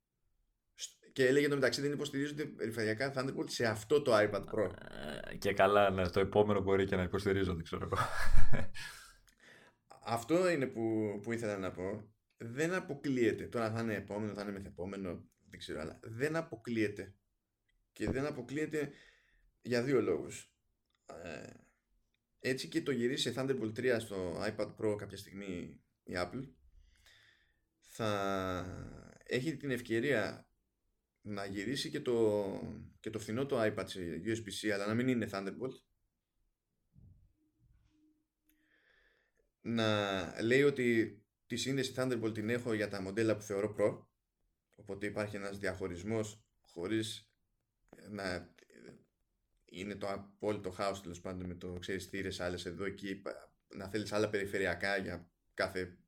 [1.19, 4.71] Και έλεγε το μεταξύ δεν υποστηρίζονται περιφερειακά Thunderbolt σε αυτό το iPad Pro.
[5.31, 7.97] Ε, και καλά, ναι, το επόμενο μπορεί και να υποστηρίζονται, ξέρω εγώ.
[10.17, 12.13] Αυτό είναι που, που ήθελα να πω.
[12.37, 13.45] Δεν αποκλείεται.
[13.45, 17.15] Τώρα θα είναι επόμενο, θα είναι μεθεπόμενο, δεν ξέρω, αλλά δεν αποκλείεται.
[17.93, 18.91] Και δεν αποκλείεται
[19.61, 20.53] για δύο λόγους.
[21.23, 21.51] Ε,
[22.39, 26.49] έτσι και το γυρίσει σε Thunderbolt 3 στο iPad Pro κάποια στιγμή η Apple
[27.81, 28.13] θα
[29.25, 30.48] έχει την ευκαιρία
[31.29, 32.45] να γυρίσει και το,
[33.01, 35.75] και το φθηνό το iPad σε USB-C αλλά να μην είναι Thunderbolt.
[39.61, 44.07] Να λέει ότι τη σύνδεση Thunderbolt την έχω για τα μοντέλα που θεωρώ Pro
[44.75, 47.31] οπότε υπάρχει ένας διαχωρισμός χωρίς
[48.11, 48.55] να
[49.65, 53.23] είναι το απόλυτο χάος τέλος πάντων με το ξέρεις θύρες άλλες εδώ εκεί
[53.69, 55.99] να θέλεις άλλα περιφερειακά για κάθε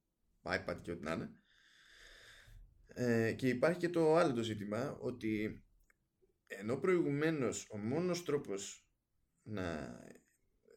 [0.42, 1.39] iPad και ό,τι να είναι
[2.94, 5.62] ε, και υπάρχει και το άλλο το ζήτημα ότι
[6.46, 8.86] ενώ προηγουμένως ο μόνος τρόπος
[9.42, 9.98] να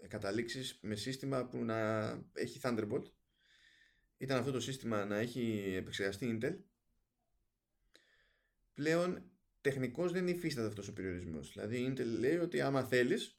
[0.08, 3.04] καταλήξεις με σύστημα που να έχει Thunderbolt
[4.18, 6.58] ήταν αυτό το σύστημα να έχει επεξεργαστεί Intel.
[8.74, 11.52] Πλέον τεχνικώς δεν υφίσταται αυτός ο περιορισμός.
[11.52, 13.38] Δηλαδή η Intel λέει ότι άμα θέλεις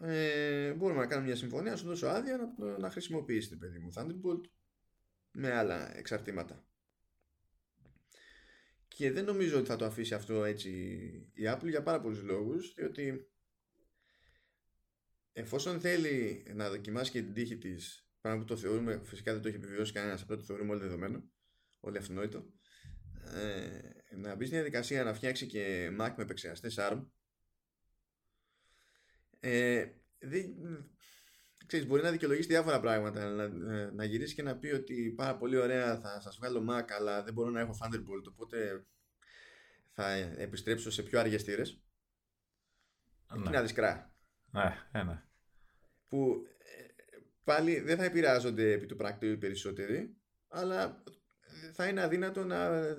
[0.00, 3.78] ε, μπορούμε να κάνουμε μια συμφωνία να σου δώσω άδεια να, να χρησιμοποιήσεις την παιδί
[3.78, 4.50] μου Thunderbolt
[5.30, 6.66] με άλλα εξαρτήματα
[8.98, 10.70] και δεν νομίζω ότι θα το αφήσει αυτό έτσι
[11.34, 13.30] η Apple για πάρα πολλούς λόγους διότι
[15.32, 19.48] εφόσον θέλει να δοκιμάσει και την τύχη της πράγμα που το θεωρούμε, φυσικά δεν το
[19.48, 21.24] έχει επιβιώσει κανένας απλά το θεωρούμε όλοι δεδομένο
[21.80, 22.46] όλοι αυτονόητο
[23.34, 27.06] ε, να μπει στη διαδικασία να φτιάξει και Mac με επεξεργαστές ARM
[29.40, 29.86] ε,
[30.18, 30.54] δεν,
[31.68, 33.42] ξέρεις, μπορεί να δικαιολογήσει διάφορα πράγματα να,
[33.74, 37.22] ε, να γυρίσει και να πει ότι πάρα πολύ ωραία θα σας βγάλω Mac αλλά
[37.22, 38.86] δεν μπορώ να έχω Thunderbolt οπότε
[39.92, 41.82] θα επιστρέψω σε πιο αργές θύρες
[43.36, 43.50] ναι.
[43.50, 44.14] να δεις κρά
[44.50, 45.22] ναι, ε, ναι.
[46.08, 50.16] που ε, πάλι δεν θα επηρεάζονται επί του πρακτήριου οι περισσότεροι
[50.48, 51.02] αλλά
[51.72, 52.94] θα είναι αδύνατο να,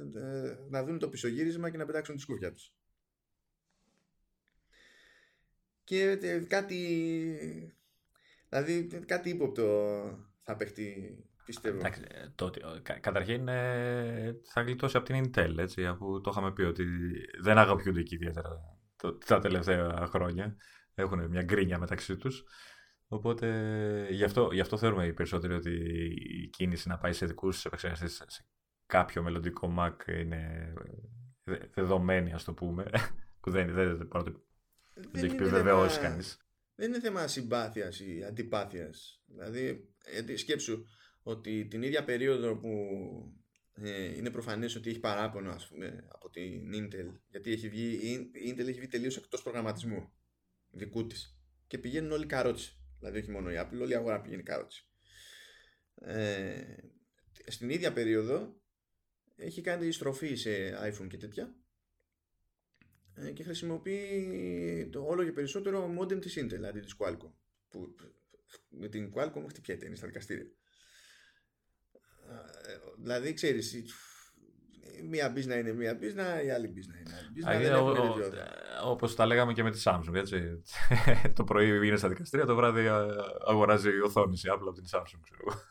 [0.70, 2.74] να δουν το πισωγύρισμα και να πετάξουν τη σκούφια τους
[5.90, 6.16] και
[6.48, 7.79] κάτι
[8.50, 9.66] Δηλαδή κάτι ύποπτο
[10.44, 11.78] θα παιχτεί πιστεύω.
[11.78, 12.52] Εντάξει, ε, το,
[13.02, 16.86] καταρχήν ε, θα γλιτώσει από την Intel έτσι, αφού το είχαμε πει ότι
[17.42, 18.50] δεν αγαπιούνται εκεί ιδιαίτερα
[18.96, 20.56] το, τα τελευταία χρόνια.
[20.94, 22.44] Έχουν μια γκρίνια μεταξύ τους.
[23.08, 23.48] Οπότε
[24.10, 25.72] γι' αυτό, γι αυτό θεωρούμε οι περισσότεροι ότι
[26.44, 28.46] η κίνηση να πάει σε δικούς επεξεργαστές σε
[28.86, 30.74] κάποιο μελλοντικό Mac είναι
[31.74, 32.86] δεδομένη, ας το πούμε.
[33.42, 34.42] Που δεν, δεν, δεν, δεν,
[35.12, 36.49] δεν έχει επιβεβαιώσει κανείς
[36.80, 39.22] δεν είναι θέμα συμπάθειας ή αντιπάθειας.
[39.26, 39.90] Δηλαδή,
[40.36, 40.86] σκέψου
[41.22, 42.70] ότι την ίδια περίοδο που
[43.74, 47.92] ε, είναι προφανές ότι έχει παράπονο ας πούμε, από την Intel γιατί έχει βγει,
[48.32, 50.12] η Intel έχει βγει τελείως εκτός προγραμματισμού
[50.72, 51.40] δικού της.
[51.68, 54.88] Και πηγαίνουν όλοι καρότσι δηλαδή όχι μόνο η Apple, όλη η αγορά πηγαίνει καρότσι
[56.02, 56.76] ε,
[57.48, 58.62] στην ίδια περίοδο
[59.36, 60.52] έχει κάνει στροφή σε
[60.92, 61.44] iPhone και τέτοια.
[61.44, 61.69] ε,
[63.34, 67.34] και χρησιμοποιεί το όλο και περισσότερο modem της Intel, δηλαδή της Qualcomm.
[67.70, 67.96] Που
[68.70, 70.46] με την Qualcomm χτυπιέται, είναι στα δικαστήρια.
[72.68, 73.84] Ε, δηλαδή, ξέρεις,
[75.10, 77.52] μία μπίζνα είναι μία μπίζνα, η άλλη μπίζνα είναι άλλη μπίζνα.
[78.84, 80.14] Όπως τα λέγαμε και με τη Samsung.
[80.14, 80.64] Έτσι.
[81.36, 82.88] το πρωί είναι στα δικαστήρια, το βράδυ
[83.48, 85.20] αγοράζει η οθόνη η Apple από την Samsung.
[85.24, 85.62] Ξέρω.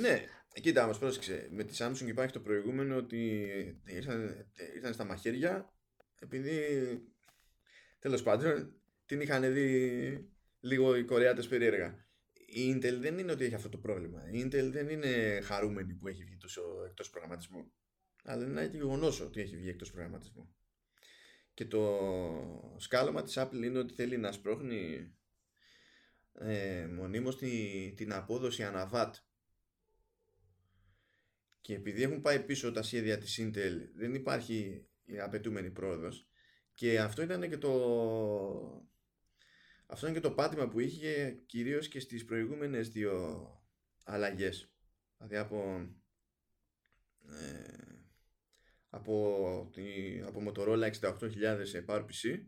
[0.00, 0.24] ναι,
[0.60, 1.48] κοίτα όμως, πρόσεξε.
[1.50, 3.42] Με τη Samsung υπάρχει το προηγούμενο ότι
[3.84, 5.72] ήρθαν, ήρθαν στα μαχαίρια
[6.20, 6.58] επειδή
[7.98, 8.74] τέλος πάντων
[9.06, 12.08] την είχαν δει λίγο οι Κορεάτες περίεργα.
[12.46, 14.30] Η Intel δεν είναι ότι έχει αυτό το πρόβλημα.
[14.30, 17.72] Η Intel δεν είναι χαρούμενη που έχει βγει τόσο εκτός προγραμματισμού.
[18.24, 20.54] Αλλά είναι και γεγονός ότι έχει βγει εκτός προγραμματισμού.
[21.54, 25.12] Και το σκάλωμα της Apple είναι ότι θέλει να σπρώχνει
[26.32, 29.14] ε, μονίμως την, την απόδοση αναβάτ.
[31.60, 36.28] Και επειδή έχουν πάει πίσω τα σχέδια της Intel δεν υπάρχει η απαιτούμενη πρόοδος.
[36.74, 37.70] Και αυτό ήταν και το
[39.86, 43.44] αυτό είναι και το πάτημα που είχε κυρίως και στις προηγούμενες δύο
[44.04, 44.72] αλλαγές.
[45.16, 45.88] Δηλαδή από
[47.28, 47.80] ε,
[48.90, 49.82] από, τη,
[50.26, 52.44] από Motorola 68000 σε PowerPC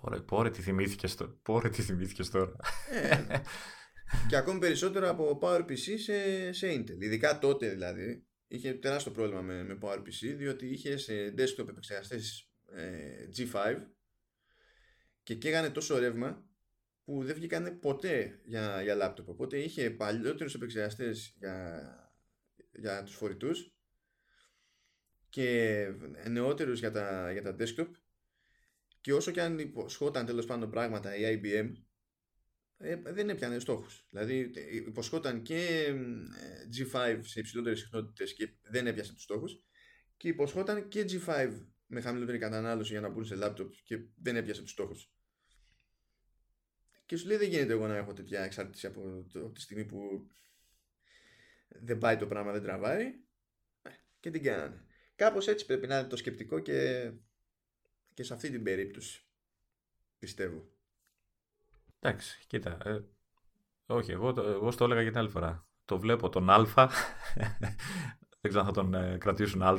[0.00, 2.56] Πόρε, πόρε τι θυμήθηκες, πόρε τι θυμήθηκες τώρα.
[2.90, 3.40] Ε,
[4.28, 7.00] και ακόμη περισσότερο από PowerPC σε, σε Intel.
[7.00, 13.28] Ειδικά τότε δηλαδή είχε τεράστιο πρόβλημα με, με PowerPC διότι είχε σε desktop επεξεργαστές ε,
[13.36, 13.76] G5
[15.22, 16.46] και καίγανε τόσο ρεύμα
[17.04, 21.82] που δεν βγήκαν ποτέ για, για λάπτοπ οπότε είχε παλιότερους επεξεργαστές για,
[22.72, 23.72] για τους φορητούς
[25.28, 25.86] και
[26.28, 27.88] νεότερους για τα, για τα desktop.
[29.00, 31.72] Και όσο και αν υποσχόταν τέλος πάντων πράγματα η IBM
[32.78, 34.06] ε, δεν έπιανε στόχους.
[34.10, 34.50] Δηλαδή
[34.86, 35.96] υποσχόταν και ε,
[36.76, 39.62] G5 σε υψηλότερες συχνότητες και δεν έπιασε τους στόχους
[40.16, 44.62] και υποσχόταν και G5 με χαμηλότερη κατανάλωση για να μπουν σε λάπτοπ και δεν έπιασε
[44.62, 45.12] τους στόχους.
[47.06, 50.30] Και σου λέει δεν γίνεται εγώ να έχω τέτοια εξάρτηση από, από τη στιγμή που
[51.68, 53.04] δεν πάει το πράγμα, δεν τραβάει
[53.82, 54.86] ε, και την κάνανε.
[55.16, 57.10] Κάπως έτσι πρέπει να είναι το σκεπτικό και,
[58.14, 59.26] και σε αυτή την περίπτωση.
[60.18, 60.77] Πιστεύω.
[62.00, 62.78] Εντάξει, κοίτα.
[62.84, 62.98] Ε,
[63.86, 65.66] όχι, εγώ, εγώ στο έλεγα για την άλλη φορά.
[65.84, 66.66] Το βλέπω τον Α.
[68.40, 69.78] δεν ξέρω αν θα τον ε, κρατήσουν Α,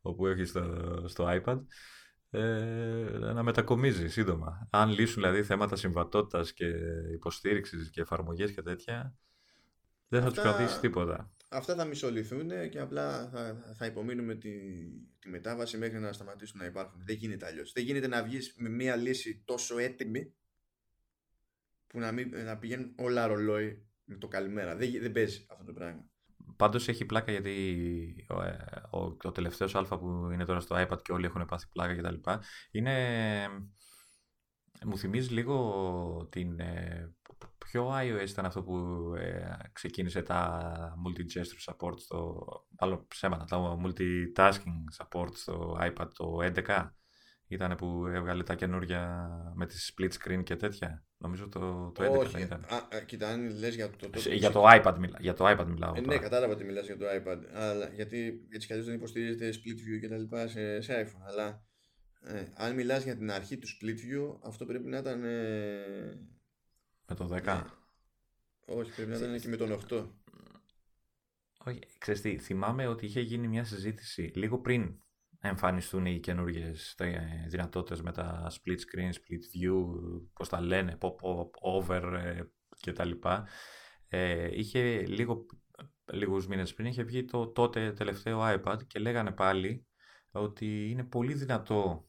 [0.00, 1.60] όπου έχει στο, στο iPad.
[2.30, 2.40] Ε,
[3.18, 4.68] να μετακομίζει σύντομα.
[4.70, 6.66] Αν λύσουν δηλαδή θέματα συμβατότητας και
[7.12, 9.14] υποστήριξης και εφαρμογές και τέτοια,
[10.08, 10.42] δεν θα Αυτά...
[10.42, 14.50] του κρατήσει τίποτα αυτά θα μισολυθούν και απλά θα, θα υπομείνουμε τη,
[15.18, 17.02] τη μετάβαση μέχρι να σταματήσουν να υπάρχουν.
[17.04, 17.72] Δεν γίνεται αλλιώς.
[17.72, 20.34] Δεν γίνεται να βγεις με μια λύση τόσο έτοιμη
[21.90, 24.76] που να, μην, να πηγαίνουν όλα ρολόι με το καλημέρα.
[24.76, 26.04] Δεν, δεν παίζει αυτό το πράγμα.
[26.56, 31.02] Πάντως έχει πλάκα γιατί ο, ε, ο, ο τελευταίος Α που είναι τώρα στο iPad
[31.02, 32.30] και όλοι έχουν πάθει πλάκα κτλ.
[32.70, 33.48] Είναι.
[34.84, 37.14] Μου θυμίζει λίγο την ε,
[37.58, 38.76] ποιο iOS ήταν αυτό που
[39.18, 40.72] ε, ξεκίνησε τα
[41.06, 42.46] multi-gesture support στο...
[42.76, 46.36] Άλλο ψέματα, τα multitasking support στο iPad το
[46.66, 46.88] 11
[47.46, 51.04] ήταν που έβγαλε τα καινούργια με τη split screen και τέτοια.
[51.22, 52.40] Νομίζω το, το 11 Όχι.
[52.40, 52.64] ήταν.
[52.64, 53.96] Α, κοίτα, αν λες για το...
[53.96, 55.92] το, το για, το iPad, μιλά, για το iPad μιλάω.
[55.96, 57.38] Ε, ναι, κατάλαβα ότι μιλάς για το iPad.
[57.52, 61.22] Αλλά, γιατί έτσι κι δεν υποστηρίζεται split view και τα λοιπά σε, σε iPhone.
[61.26, 61.62] Αλλά
[62.20, 65.24] ε, αν μιλάς για την αρχή του split view, αυτό πρέπει να ήταν...
[65.24, 66.18] Ε,
[67.08, 67.42] με το 10.
[67.42, 67.62] Ναι.
[68.66, 70.06] Όχι, πρέπει να ήταν και με τον 8.
[71.64, 75.00] Όχι, ξέρεις τι, θυμάμαι ότι είχε γίνει μια συζήτηση λίγο πριν
[75.40, 76.96] εμφανιστούν οι καινούργιες
[77.48, 79.84] δυνατότητες με τα split screen, split view,
[80.32, 83.48] πώς τα λένε, pop-up, over ε, και τα λοιπά.
[84.08, 85.46] Ε, είχε λίγο,
[86.12, 89.86] λίγους μήνες πριν είχε βγει το τότε τελευταίο iPad και λέγανε πάλι
[90.30, 92.08] ότι είναι πολύ δυνατό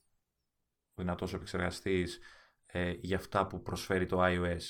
[0.94, 2.20] δυνατός επεξεργαστής
[2.66, 4.62] ε, για αυτά που προσφέρει το iOS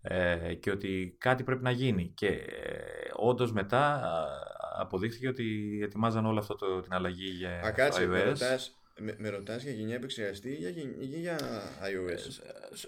[0.00, 2.12] ε, και ότι κάτι πρέπει να γίνει.
[2.14, 4.12] Και ε, όντως μετά
[4.82, 8.08] αποδείχθηκε ότι ετοιμάζαν όλο αυτό το, την αλλαγή για Α, κάτσε, iOS.
[8.08, 11.38] Με ρωτάς, με, με ρωτάς για γενιά επεξεργαστή ή για, για, για
[11.82, 12.42] iOS;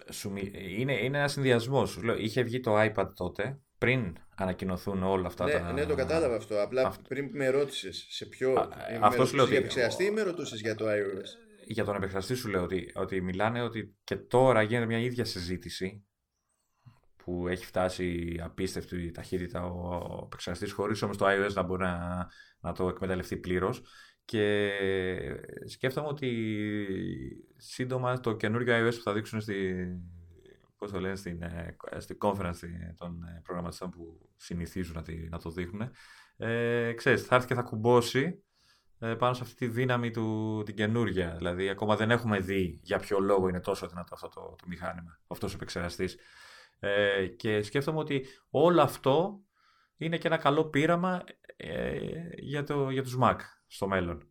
[0.06, 0.32] Ε, σου,
[0.76, 1.98] είναι, είναι ένας συνδυασμός.
[2.18, 5.72] Είχε βγει το iPad τότε, πριν ανακοινωθούν όλα αυτά ναι, τα.
[5.72, 6.62] Ναι, το κατάλαβα αυτό.
[6.62, 7.02] Απλά αυτό...
[7.08, 8.52] πριν με ρώτησες σε ποιο.
[8.52, 8.68] Α,
[9.00, 9.46] αυτό σου λέω.
[9.46, 11.28] Για επεξεργαστή ή με ρωτούσες για το iOS;
[11.66, 16.04] Για τον επεξεργαστή σου λέω ότι, ότι μιλάνε ότι και τώρα γίνεται μια ίδια συζήτηση
[17.24, 22.26] που έχει φτάσει απίστευτη ταχύτητα ο επεξεργαστής χωρίς όμως το iOS να μπορεί να,
[22.60, 23.82] να το εκμεταλλευτεί πλήρως.
[24.24, 24.70] Και
[25.66, 26.30] σκέφτομαι ότι
[27.56, 29.86] σύντομα το καινούργιο iOS που θα δείξουν στη,
[30.78, 32.60] πώς το λένε, στην, ε, στην conference
[32.96, 35.90] των ε, προγραμματιστών που συνηθίζουν να, να το δείχνουν,
[36.36, 38.44] ε, ξέρεις, θα έρθει και θα κουμπώσει
[38.98, 41.34] ε, πάνω σε αυτή τη δύναμη του, την καινούργια.
[41.36, 45.20] Δηλαδή, ακόμα δεν έχουμε δει για ποιο λόγο είναι τόσο δυνατό αυτό το, το μηχάνημα,
[45.26, 46.16] αυτός ο επεξεργαστής.
[46.84, 49.40] Ε, και σκέφτομαι ότι όλο αυτό
[49.96, 51.24] είναι και ένα καλό πείραμα
[51.56, 51.98] ε,
[52.36, 54.28] για, το, για τους Mac στο μέλλον.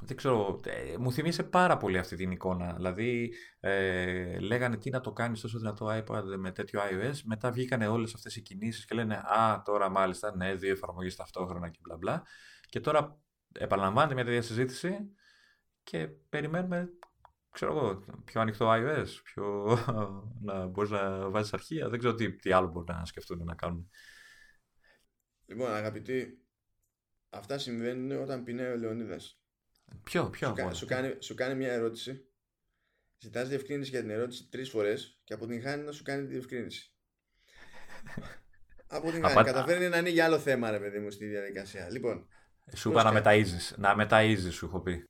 [0.00, 2.72] Δεν ξέρω, ε, μου θυμίσε πάρα πολύ αυτή την εικόνα.
[2.72, 7.20] Δηλαδή, ε, λέγανε τι να το κάνεις τόσο δυνατό iPad με τέτοιο iOS.
[7.24, 11.68] Μετά βγήκανε όλες αυτές οι κινήσεις και λένε «Α, τώρα μάλιστα, ναι, δύο εφαρμογές ταυτόχρονα
[11.68, 12.22] και μπλα μπλα».
[12.68, 13.20] Και τώρα
[13.52, 14.96] επαναλαμβάνεται μια τέτοια συζήτηση
[15.82, 16.88] και περιμένουμε
[17.56, 19.78] ξέρω εγώ, πιο ανοιχτό iOS, πιο
[20.46, 21.88] να μπορείς να βάζεις αρχεία.
[21.88, 23.90] Δεν ξέρω τι, τι άλλο μπορεί να σκεφτούν να κάνουν.
[25.46, 26.46] Λοιπόν, αγαπητοί,
[27.30, 29.40] αυτά συμβαίνουν όταν πεινάει ο Λεωνίδας.
[30.02, 30.54] Ποιο, ποιο.
[30.56, 32.28] Σου, σου, κάνει, σου κάνει μια ερώτηση,
[33.18, 36.32] ζητάς διευκρίνηση για την ερώτηση τρεις φορές και από την χάνει να σου κάνει τη
[36.32, 36.94] διευκρίνηση.
[38.86, 39.44] από την χάνει.
[39.44, 41.90] Καταφέρνει να ανοίγει άλλο θέμα, ρε παιδί μου, στη διαδικασία.
[41.90, 42.28] Λοιπόν,
[42.74, 43.74] σου είπα να μεταΐζεις.
[43.76, 45.04] Να μεταΐζεις, σου έχω πει.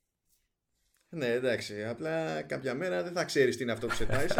[1.17, 1.85] Ναι, εντάξει.
[1.85, 4.27] Απλά κάποια μέρα δεν θα ξέρεις τι είναι αυτό που σε τάει.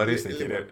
[0.00, 0.66] Ορίστε, λοιπόν, κύριε.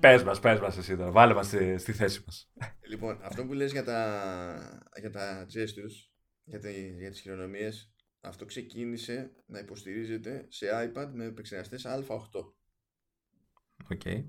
[0.00, 1.10] Πες μας, πες μας εσύ τώρα.
[1.10, 2.52] Βάλε μας στη, στη, θέση μας.
[2.88, 6.10] Λοιπόν, αυτό που λες για τα, για τα gestures,
[6.44, 12.18] για, τα, για τις χειρονομίες, αυτό ξεκίνησε να υποστηρίζεται σε iPad με επεξεργαστές A8.
[13.90, 14.00] OK.
[14.04, 14.24] Okay.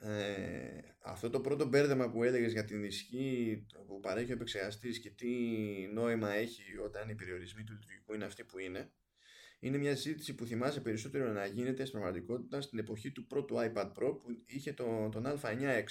[0.00, 5.10] Ε, αυτό το πρώτο μπέρδεμα που έλεγες για την ισχύ που παρέχει ο επεξεργαστής και
[5.10, 5.28] τι
[5.92, 8.92] νόημα έχει όταν οι περιορισμοί του λειτουργικού είναι αυτοί που είναι
[9.60, 13.86] είναι μια συζήτηση που θυμάσαι περισσότερο να γίνεται στην πραγματικότητα στην εποχή του πρώτου iPad
[13.86, 15.84] Pro που είχε το, τον A9X.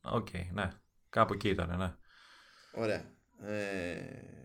[0.00, 0.70] OK, okay, ναι.
[1.08, 1.94] Κάπου εκεί ήταν, ναι.
[2.72, 3.14] Ωραία.
[3.40, 4.36] Ε,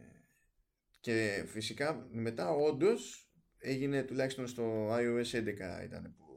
[0.99, 6.30] και φυσικά μετά όντως έγινε τουλάχιστον στο iOS 11 ήταν που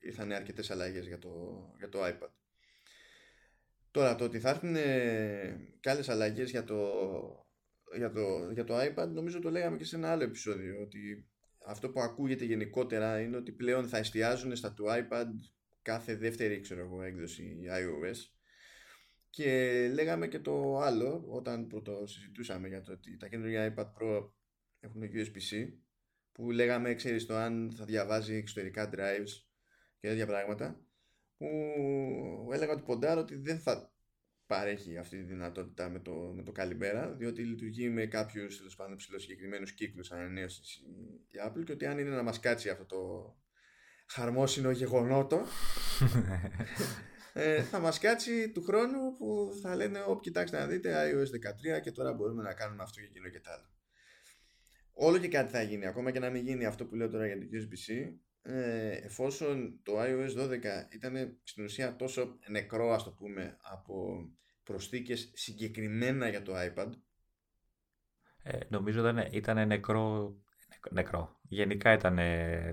[0.00, 1.30] ήρθαν αρκετές αλλαγές για το,
[1.78, 2.30] για το iPad.
[3.90, 4.74] Τώρα το ότι θα έρθουν
[5.80, 6.90] και άλλες αλλαγές για το,
[7.96, 11.28] για, το, για το iPad νομίζω το λέγαμε και σε ένα άλλο επεισόδιο ότι
[11.66, 15.26] αυτό που ακούγεται γενικότερα είναι ότι πλέον θα εστιάζουν στα του iPad
[15.82, 18.16] κάθε δεύτερη ξέρω εγώ, έκδοση iOS
[19.30, 24.30] και λέγαμε και το άλλο όταν πρώτο συζητούσαμε για το ότι τα καινούργια iPad Pro
[24.80, 25.68] έχουν USB-C
[26.32, 29.49] που λέγαμε ξέρεις το αν θα διαβάζει εξωτερικά drives
[30.00, 30.80] και τέτοια πράγματα
[31.36, 31.46] που
[32.52, 33.92] έλεγα ότι ποντάρω ότι δεν θα
[34.46, 38.96] παρέχει αυτή τη δυνατότητα με το, με το καλημέρα, διότι λειτουργεί με κάποιους τέλος πάντων
[38.96, 40.74] ψηλοσυγκεκριμένους κύκλους ανανέωσης
[41.26, 42.98] η Apple και ότι αν είναι να μας κάτσει αυτό το
[44.06, 45.42] χαρμόσυνο γεγονότο,
[47.32, 51.80] ε, θα μας κάτσει του χρόνου που θα λένε «Ωπ, κοιτάξτε να δείτε iOS 13
[51.82, 53.70] και τώρα μπορούμε να κάνουμε αυτό και εκείνο και τ' άλλο».
[54.92, 57.38] Όλο και κάτι θα γίνει, ακόμα και να μην γίνει αυτό που λέω τώρα για
[57.38, 60.50] το USB-C, ε, εφόσον το iOS 12
[60.94, 64.24] ήταν στην ουσία τόσο νεκρό, ας το πούμε, από
[64.64, 66.90] προσθήκες συγκεκριμένα για το iPad.
[68.42, 70.34] Ε, νομίζω ήταν, ήταν νεκρό,
[70.90, 71.38] νεκρό.
[71.42, 72.18] Γενικά ήταν,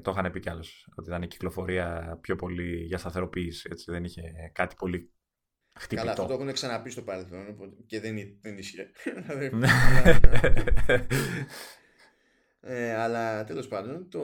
[0.02, 3.68] το είχαν πει κι άλλος, ότι ήταν η κυκλοφορία πιο πολύ για σταθεροποίηση.
[3.72, 4.22] Έτσι, δεν είχε
[4.54, 5.12] κάτι πολύ
[5.74, 6.02] χτυπητό.
[6.02, 8.92] Καλά, αυτό το έχουν ξαναπεί στο παρελθόν και δεν, δεν ίσχυε.
[12.70, 14.22] ε, αλλά τέλος πάντων το,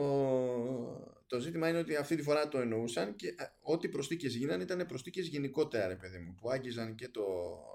[1.26, 5.20] το ζήτημα είναι ότι αυτή τη φορά το εννοούσαν και ό,τι προσθήκε γίνανε ήταν προσθήκε
[5.20, 7.24] γενικότερα, ρε παιδί μου, που άγγιζαν και το,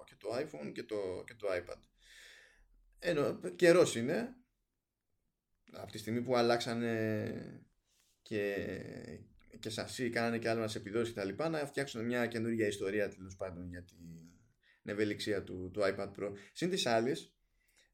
[0.06, 1.78] και το iPhone και το, και το iPad.
[3.00, 4.36] Ενώ καιρός είναι,
[5.72, 7.72] από τη στιγμή που αλλάξανε
[8.22, 8.68] και,
[9.60, 13.10] και σασί, κάνανε και άλλο να σε επιδόσει τα λοιπά, να φτιάξουν μια καινούργια ιστορία
[13.10, 13.98] τέλος πάντων για την
[14.84, 16.32] ευελιξία του, του iPad Pro.
[16.54, 17.16] Συν τη άλλη,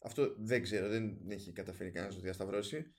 [0.05, 2.91] αυτό δεν ξέρω, δεν έχει καταφέρει κανένας να το διασταυρώσει,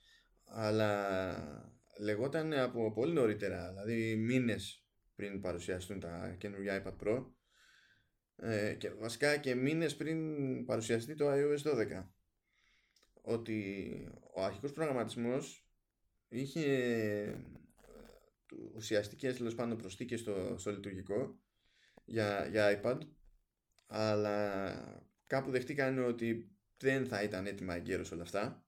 [0.44, 7.26] αλλά λεγόταν από πολύ νωρίτερα, δηλαδή μήνες πριν παρουσιαστούν τα καινούργια iPad Pro
[8.36, 12.06] ε, και βασικά και μήνες πριν παρουσιαστεί το iOS 12
[13.22, 13.88] ότι
[14.34, 15.68] ο αρχικός προγραμματισμός
[16.28, 16.64] είχε
[17.24, 17.38] ε,
[18.74, 21.40] ουσιαστικές τέλος πάντων προσθήκες στο, στο λειτουργικό
[22.04, 22.98] για, για iPad
[23.86, 28.64] αλλά κάπου δεχτήκαν ότι δεν θα ήταν έτοιμα εγκαίρως όλα αυτά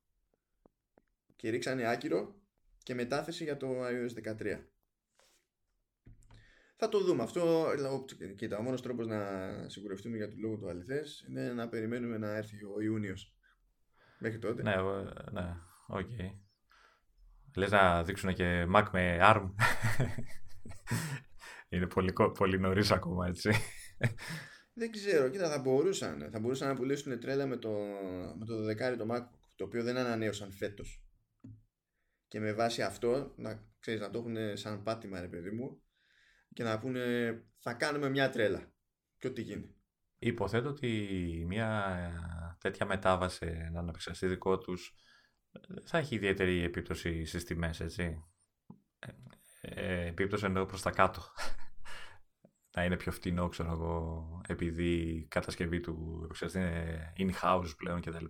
[1.37, 2.41] και ρίξανε άκυρο
[2.83, 4.59] και μετάθεση για το iOS 13.
[6.77, 7.75] Θα το δούμε αυτό.
[8.37, 9.19] Κοίτα, ο μόνος τρόπος να
[9.69, 13.35] σιγουρευτούμε για το λόγο του αληθές είναι να περιμένουμε να έρθει ο Ιούνιος.
[14.19, 14.63] Μέχρι τότε.
[14.63, 14.77] Ναι,
[15.31, 15.57] ναι,
[15.87, 16.01] OK.
[16.01, 16.39] Okay.
[17.57, 19.51] Λες να δείξουν και Mac με ARM.
[21.69, 23.51] είναι πολύ, πολύ νωρίς ακόμα, έτσι.
[24.79, 26.29] Δεν ξέρω, κοίτα, θα μπορούσαν.
[26.31, 27.71] Θα μπορούσαν να πουλήσουν τρέλα με το,
[28.39, 28.55] με το
[28.93, 31.03] 12 το MacBook, το οποίο δεν ανανέωσαν φέτος
[32.29, 35.83] και με βάση αυτό να, ξέρεις, να το έχουν σαν πάτημα ρε παιδί μου
[36.53, 37.03] και να πούνε
[37.59, 38.73] θα κάνουμε μια τρέλα
[39.19, 39.75] και ό,τι γίνει.
[40.19, 44.95] Υποθέτω ότι μια τέτοια μετάβαση να επεξεργαστεί δικό τους
[45.85, 48.25] θα έχει ιδιαίτερη επίπτωση στις τιμές, έτσι.
[48.99, 49.11] Ε,
[49.61, 51.23] ε επίπτωση εννοώ προς τα κάτω
[52.77, 58.25] να είναι πιο φτηνό, ξέρω εγώ, επειδή η κατασκευή του είναι in-house πλέον κτλ.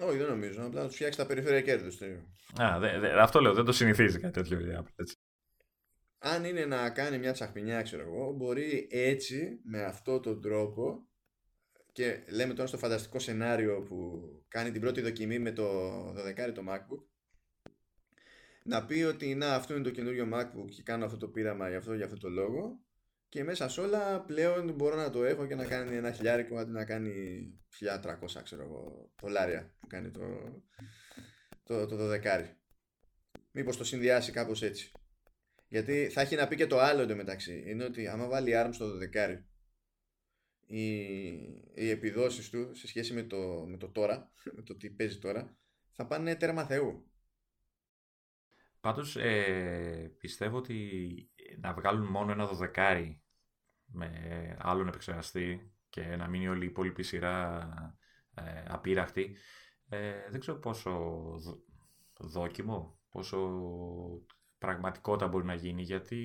[0.00, 0.64] Όχι, δεν νομίζω.
[0.64, 1.88] Απλά να τους φτιάξει τα περιφέρεια κέρδου.
[3.18, 5.16] αυτό λέω, δεν το συνηθίζει κάτι τέτοιο έτσι.
[6.18, 11.08] Αν είναι να κάνει μια τσαχπινιά, ξέρω εγώ, μπορεί έτσι, με αυτόν τον τρόπο,
[11.92, 15.64] και λέμε τώρα στο φανταστικό σενάριο που κάνει την πρώτη δοκιμή με το
[16.08, 17.02] 12 το MacBook,
[18.64, 21.78] να πει ότι να αυτό είναι το καινούριο MacBook και κάνω αυτό το πείραμα για
[21.78, 22.80] αυτό, για αυτό το λόγο
[23.30, 26.70] και μέσα σε όλα πλέον μπορώ να το έχω και να κάνει ένα χιλιάρικο αντί
[26.70, 27.12] να κάνει
[27.80, 30.22] 1300 ξέρω εγώ δολάρια που κάνει το,
[31.62, 32.56] το, το, δεκάρι.
[33.50, 34.92] Μήπως το συνδυάσει κάπως έτσι.
[35.68, 37.64] Γιατί θα έχει να πει και το άλλο εντωμεταξύ.
[37.66, 39.44] Είναι ότι άμα βάλει ARM στο δεκάρι
[40.66, 40.96] οι,
[41.74, 45.56] οι επιδόσεις του σε σχέση με το, με το τώρα, με το τι παίζει τώρα,
[45.92, 47.04] θα πάνε τέρμα θεού.
[48.80, 51.29] Πάντως ε, πιστεύω ότι
[51.60, 53.22] να βγάλουν μόνο ένα δωδεκάρι
[53.84, 54.10] με
[54.60, 57.68] άλλον επεξεργαστή και να μείνει όλη η υπόλοιπη σειρά
[58.34, 59.36] ε, απείραχτη,
[59.88, 61.20] ε, δεν ξέρω πόσο
[62.18, 63.62] δόκιμο, πόσο
[64.58, 66.22] πραγματικότητα μπορεί να γίνει, γιατί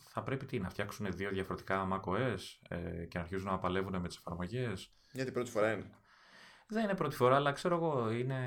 [0.00, 2.38] θα πρέπει τι, να φτιάξουν δύο διαφορετικά macOS
[2.68, 4.92] ε, και να αρχίζουν να παλεύουν με τις εφαρμογές.
[5.12, 5.90] Γιατί πρώτη φορά είναι;
[6.68, 8.38] Δεν είναι πρώτη φορά, αλλά ξέρω εγώ, είναι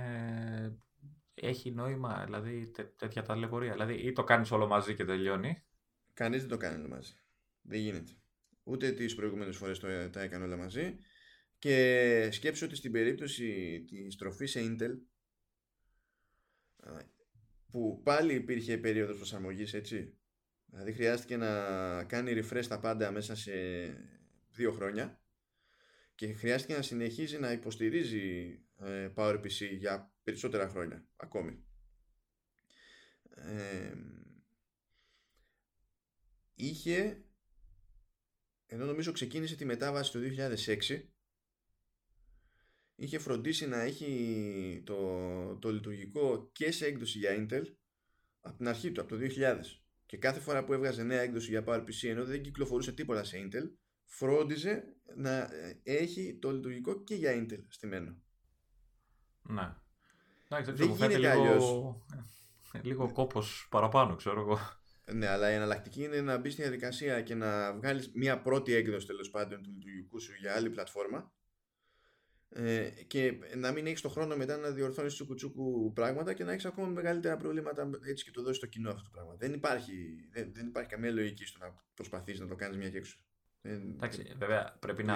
[1.42, 3.72] έχει νόημα, δηλαδή τέ, τέτοια ταλαιπωρία.
[3.72, 5.64] Δηλαδή ή το κάνεις όλο μαζί και τελειώνει.
[6.14, 7.14] Κανείς δεν το κάνει όλο μαζί.
[7.62, 8.12] Δεν γίνεται.
[8.64, 9.80] Ούτε τις προηγούμενες φορές
[10.12, 11.00] τα έκανε όλα μαζί.
[11.60, 14.98] Και σκέψω ότι στην περίπτωση της στροφή σε Intel
[17.72, 20.18] που πάλι υπήρχε περίοδος προσαρμογής έτσι
[20.66, 23.52] δηλαδή χρειάστηκε να κάνει refresh τα πάντα μέσα σε
[24.50, 25.22] δύο χρόνια
[26.16, 31.64] και χρειάστηκε να συνεχίζει να υποστηρίζει ε, PowerPC για περισσότερα χρόνια ακόμη.
[33.30, 33.94] Ε,
[36.54, 37.26] είχε
[38.66, 40.20] ενώ νομίζω ξεκίνησε τη μετάβαση το
[40.66, 41.04] 2006
[42.96, 47.64] είχε φροντίσει να έχει το, το λειτουργικό και σε έκδοση για Intel
[48.42, 49.60] από την αρχή του, από το 2000
[50.06, 53.72] και κάθε φορά που έβγαζε νέα έκδοση για PowerPC ενώ δεν κυκλοφορούσε τίποτα σε Intel
[54.06, 54.84] φρόντιζε
[55.16, 55.50] να
[55.84, 58.22] έχει το λειτουργικό και για Intel στημένο.
[59.42, 59.76] Ναι
[60.52, 62.06] Εντάξει, δεν γίνεται λίγο,
[62.82, 64.60] λίγο κόπος παραπάνω ξέρω εγώ
[65.14, 69.08] ναι, αλλά η εναλλακτική είναι να μπεις στη διαδικασία και να βγάλεις μια πρώτη έκδοση
[69.08, 71.32] τέλος πάντων του λειτουργικού σου για άλλη πλατφόρμα
[72.50, 76.66] ε, και να μην έχεις το χρόνο μετά να διορθώνει τσουκουτσούκου πράγματα και να έχεις
[76.66, 79.36] ακόμα μεγαλύτερα προβλήματα έτσι και το δώσεις στο κοινό αυτό το πράγμα.
[79.38, 79.94] Δεν υπάρχει,
[80.32, 83.18] δεν, δεν υπάρχει καμία λογική στο να προσπαθείς να το κάνεις μια και έξω.
[83.62, 85.16] Εντάξει, βέβαια πρέπει να.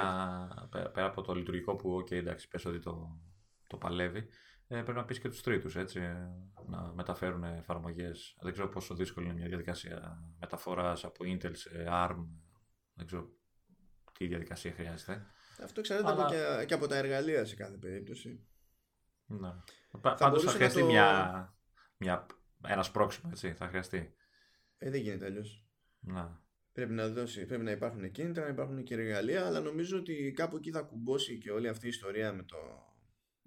[0.70, 3.22] πέρα από το λειτουργικό που, OK, εντάξει, πες ότι το,
[3.68, 4.28] το παλεύει,
[4.68, 6.00] ε, πρέπει να πεις και τους τρίτους, έτσι.
[6.00, 6.30] Ε,
[6.68, 8.36] να μεταφέρουν εφαρμογές.
[8.42, 12.28] Δεν ξέρω πόσο δύσκολη είναι μια διαδικασία μεταφοράς από Intel σε ARM.
[12.94, 13.30] Δεν ξέρω
[14.18, 15.26] τι διαδικασία χρειάζεται.
[15.64, 16.30] Αυτό εξαρτάται Αλλά...
[16.30, 18.48] και, και, από τα εργαλεία σε κάθε περίπτωση.
[19.26, 19.50] Ναι.
[20.02, 20.86] Πάντως θα χρειαστεί το...
[20.86, 21.56] μια,
[21.98, 22.26] μια,
[22.68, 23.54] ένας σπρώξιμο, έτσι.
[23.54, 24.14] Θα χρειαστεί.
[24.78, 25.66] Ε, δεν γίνεται αλλιώς.
[26.00, 26.44] Να.
[26.72, 30.56] Πρέπει να, δώσει, πρέπει να υπάρχουν κίνητρα, να υπάρχουν και εργαλεία, αλλά νομίζω ότι κάπου
[30.56, 32.58] εκεί θα κουμπώσει και όλη αυτή η ιστορία με το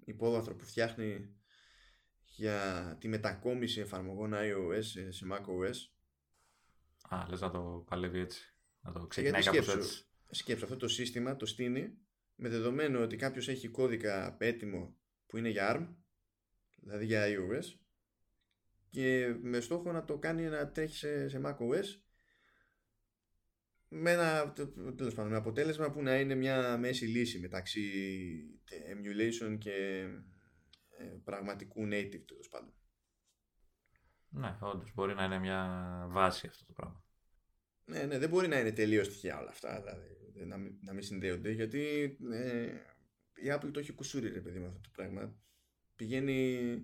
[0.09, 1.35] υπόβαθρο που φτιάχνει
[2.35, 5.75] για τη μετακόμιση εφαρμογών iOS σε macOS.
[7.09, 8.53] Α, λες να το παλεύει έτσι.
[8.81, 10.03] Να το ξεκινάει κάπως έτσι.
[10.29, 11.97] Σκέψου, αυτό το σύστημα το στείνει
[12.35, 14.97] με δεδομένο ότι κάποιος έχει κώδικα έτοιμο
[15.27, 15.95] που είναι για ARM,
[16.75, 17.79] δηλαδή για iOS,
[18.89, 21.85] και με στόχο να το κάνει να τρέχει σε, σε macOS
[23.89, 24.53] με ένα
[24.95, 27.91] τέλος πάντων, με αποτέλεσμα που να είναι μια μέση λύση μεταξύ
[28.69, 30.07] emulation και
[30.97, 32.73] ε, πραγματικού native τέλος πάντων.
[34.29, 37.03] Ναι, όντως μπορεί να είναι μια βάση αυτό το πράγμα.
[37.85, 41.51] Ναι, ναι, δεν μπορεί να είναι τελείως τυχαία όλα αυτά, δηλαδή να, να μην συνδέονται,
[41.51, 42.65] γιατί ε,
[43.33, 45.35] η Apple το έχει κουσούρει, ρε παιδί, με αυτό το πράγμα.
[45.95, 46.81] Πηγαίνει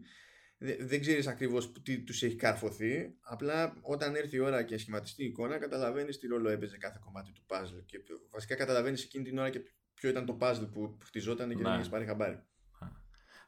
[0.79, 3.15] δεν ξέρεις ακριβώς τι τους έχει καρφωθεί.
[3.21, 7.31] Απλά όταν έρθει η ώρα και σχηματιστεί η εικόνα, καταλαβαίνεις τι ρόλο έπαιζε κάθε κομμάτι
[7.31, 7.83] του puzzle.
[7.85, 7.97] Και
[8.31, 9.61] βασικά καταλαβαίνεις εκείνη την ώρα και
[9.93, 11.69] ποιο ήταν το puzzle που χτιζόταν και ναι.
[11.69, 12.43] δεν έχει πάρει χαμπάρι.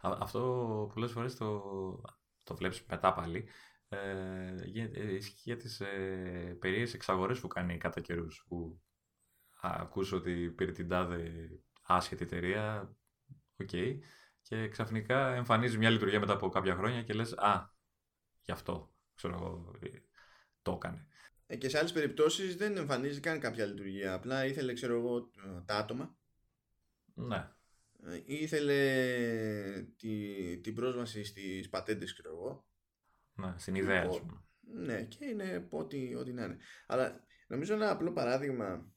[0.01, 1.61] Αυτό πολλές φορές το,
[2.43, 3.47] το βλέπεις μετά πάλι.
[3.89, 3.99] Ε,
[4.93, 8.45] ε, ισχύει για τις ε, περίεργες εξαγορές που κάνει κατά καιρούς.
[8.47, 8.81] Που
[9.61, 11.31] ακούσω ότι πήρε την τάδε
[11.81, 12.95] άσχετη εταιρεία.
[13.57, 13.69] OK.
[13.71, 13.97] Okay
[14.47, 17.73] και ξαφνικά εμφανίζει μια λειτουργία μετά από κάποια χρόνια και λες «Α,
[18.41, 19.87] γι' αυτό, ξέρω εγώ, ε,
[20.61, 21.07] το έκανε».
[21.47, 25.31] Ε, και σε άλλες περιπτώσεις δεν εμφανίζει καν κάποια λειτουργία, απλά ήθελε, ξέρω εγώ,
[25.65, 26.17] τα άτομα.
[27.13, 27.49] Ναι.
[28.03, 28.77] Ε, ήθελε
[29.97, 32.67] τη, την πρόσβαση στις πατέντες, ξέρω εγώ.
[33.33, 34.41] Ναι, στην ιδέα, ας πούμε.
[34.59, 36.57] Ναι, και είναι ό,τι, ό,τι να είναι.
[36.87, 38.91] Αλλά νομίζω ένα απλό παράδειγμα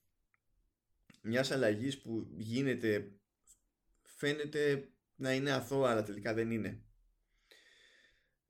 [1.22, 3.12] μιας αλλαγής που γίνεται
[4.02, 6.82] φαίνεται να είναι αθώο αλλά τελικά δεν είναι.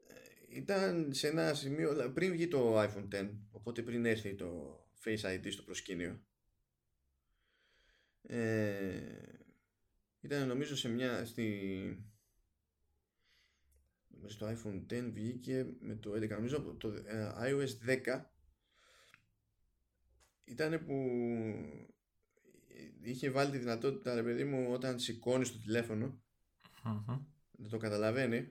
[0.06, 5.20] Ε, ήταν σε ένα σημείο πριν βγει το iPhone X οπότε πριν έρθει το Face
[5.20, 6.24] ID στο προσκήνιο
[8.22, 9.00] ε,
[10.20, 11.48] ήταν νομίζω σε μια στη
[14.08, 18.24] νομίζω το iPhone X βγήκε με το 11 νομίζω το ε, iOS 10
[20.44, 20.94] ήταν που
[23.02, 26.22] είχε βάλει τη δυνατότητα ρε παιδί μου όταν σηκώνεις το τηλέφωνο
[26.84, 27.18] mm
[27.50, 28.48] Δεν το καταλαβαίνει.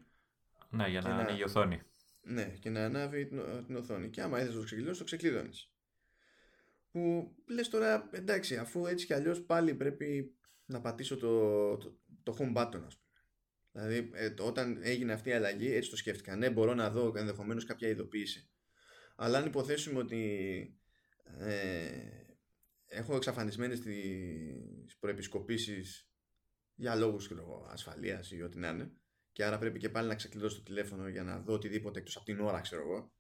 [0.69, 1.81] Ναι, για να, ανοίγει η οθόνη.
[2.21, 3.25] Ναι, και να ανάβει
[3.65, 4.09] την, οθόνη.
[4.09, 5.71] Και άμα ήθελε να το ξεκλειδώσει, το ξεκλειδώνεις.
[6.91, 12.35] Που λες τώρα, εντάξει, αφού έτσι κι αλλιώς πάλι πρέπει να πατήσω το, το, το
[12.39, 13.09] home button, ας πούμε.
[13.71, 16.35] Δηλαδή, ε, όταν έγινε αυτή η αλλαγή, έτσι το σκέφτηκα.
[16.35, 18.49] Ναι, μπορώ να δω ενδεχομένως κάποια ειδοποίηση.
[19.15, 20.23] Αλλά αν υποθέσουμε ότι
[21.39, 21.89] ε,
[22.85, 26.08] έχω εξαφανισμένες τις προεπισκοπήσεις
[26.79, 27.31] για λόγους
[27.67, 28.91] ασφαλείας ή ό,τι να είναι.
[29.31, 32.25] Και άρα πρέπει και πάλι να ξεκλειδώσω το τηλέφωνο για να δω οτιδήποτε εκτός από
[32.25, 33.13] την ώρα ξέρω εγώ.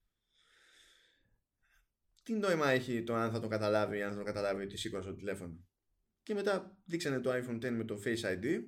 [2.23, 5.09] Τι νόημα έχει το αν θα το καταλάβει ή αν θα το καταλάβει ότι σήκωσα
[5.09, 5.67] το τηλέφωνο.
[6.23, 8.63] Και μετά δείξανε το iPhone 10 με το Face ID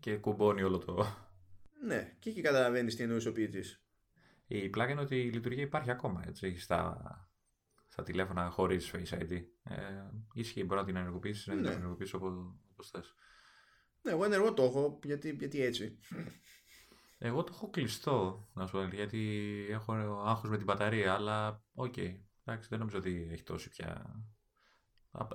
[0.00, 1.06] και κουμπώνει όλο το
[1.84, 3.84] ναι και εκεί καταλαβαίνεις τι εννοείς ο ποιητής.
[4.46, 7.02] Η πλάκα είναι ότι η λειτουργία υπάρχει ακόμα έτσι, στα,
[7.88, 9.30] στα τηλέφωνα χωρίς Face ID
[9.62, 9.76] ε,
[10.34, 11.70] ισχύει μπορεί να την ενεργοποιήσεις να την ναι.
[11.70, 13.14] ενεργοποιήσεις όπως θες
[14.02, 15.98] ναι, εγώ ενεργό το έχω, γιατί, γιατί έτσι.
[17.18, 19.92] Εγώ το έχω κλειστό, να σου πω, γιατί έχω
[20.26, 21.94] άγχος με την μπαταρία, αλλά OK.
[21.96, 22.16] Okay.
[22.44, 24.20] Εντάξει, δεν νομίζω ότι έχει τόση πια...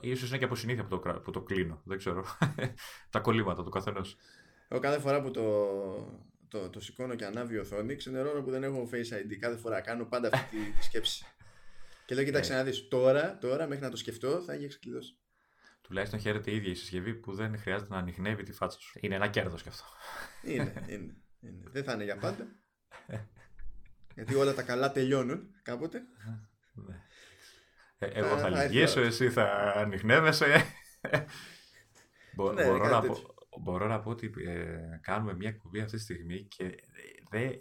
[0.01, 2.25] Ίσως είναι και από συνήθεια που το, που το κλείνω, δεν ξέρω.
[3.09, 4.17] Τα κολλήματα του καθενός.
[4.67, 5.43] Εγώ κάθε φορά που το,
[6.47, 9.35] το, το σηκώνω και ανάβει η οθόνη, ξενερώνω που δεν έχω Face ID.
[9.39, 11.25] Κάθε φορά κάνω πάντα αυτή τη, τη σκέψη.
[12.05, 12.87] Και λέω, κοίταξε να δεις.
[12.87, 15.17] Τώρα, τώρα, μέχρι να το σκεφτώ, θα έχει ξεκλειδώσει.
[15.87, 18.99] Τουλάχιστον χαίρεται η ίδια η συσκευή που δεν χρειάζεται να ανοιχνεύει τη φάτσα σου.
[19.01, 19.85] Είναι ένα κέρδος κι αυτό.
[20.43, 21.63] Είναι, είναι, είναι.
[21.71, 22.47] Δεν θα είναι για πάντα.
[24.15, 26.01] Γιατί όλα τα καλά τελειώνουν κάποτε.
[26.73, 27.01] Ναι.
[27.97, 30.65] Ε, εγώ θα λυγίσω, εσύ θα ανοιχνεύεσαι.
[32.35, 36.03] Μπο, ναι, μπορώ, να πω, μπορώ να πω ότι ε, κάνουμε μια κουβία αυτή τη
[36.03, 36.75] στιγμή και
[37.29, 37.51] δεν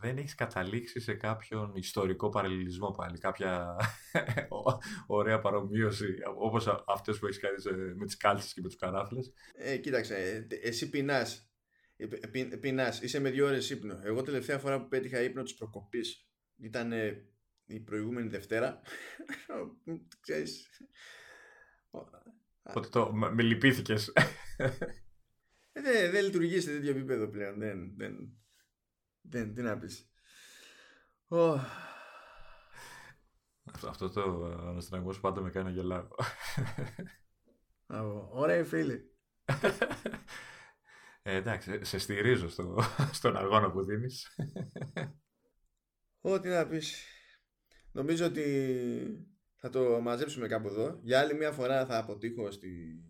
[0.00, 3.76] δεν έχεις καταλήξει σε κάποιον ιστορικό παραλληλισμό πάλι, κάποια
[5.06, 9.32] ωραία παρομοίωση όπως αυτές που έχεις κάνει με τις κάλτσες και με τους καράφλες.
[9.54, 11.50] Ε, κοίταξε, εσύ πεινάς,
[11.96, 14.00] ε, πεινάς, είσαι με δύο ώρες ύπνο.
[14.02, 16.92] Εγώ τελευταία φορά που πέτυχα ύπνο της προκοπής ήταν
[17.66, 18.80] η προηγούμενη Δευτέρα.
[20.20, 20.68] Ξέρεις...
[22.62, 24.12] Οπότε το, με λυπήθηκες.
[25.72, 27.58] Ε, δεν, δεν λειτουργείς σε τέτοιο επίπεδο πλέον.
[27.58, 28.38] Δεν, δεν,
[29.20, 30.10] δεν, τι να πεις.
[31.28, 31.58] Oh.
[33.64, 36.08] Αυτό, αυτό το αναστραγμό πάντα με κάνει να γελάω.
[38.30, 39.14] Ωραία φίλοι.
[41.22, 44.36] Ε, εντάξει, σε στηρίζω στο, στον αγώνα που δίνεις.
[46.20, 47.04] Ό,τι να πεις.
[47.92, 51.00] Νομίζω ότι θα το μαζέψουμε κάπου εδώ.
[51.02, 53.02] Για άλλη μια φορά θα αποτύχω στη...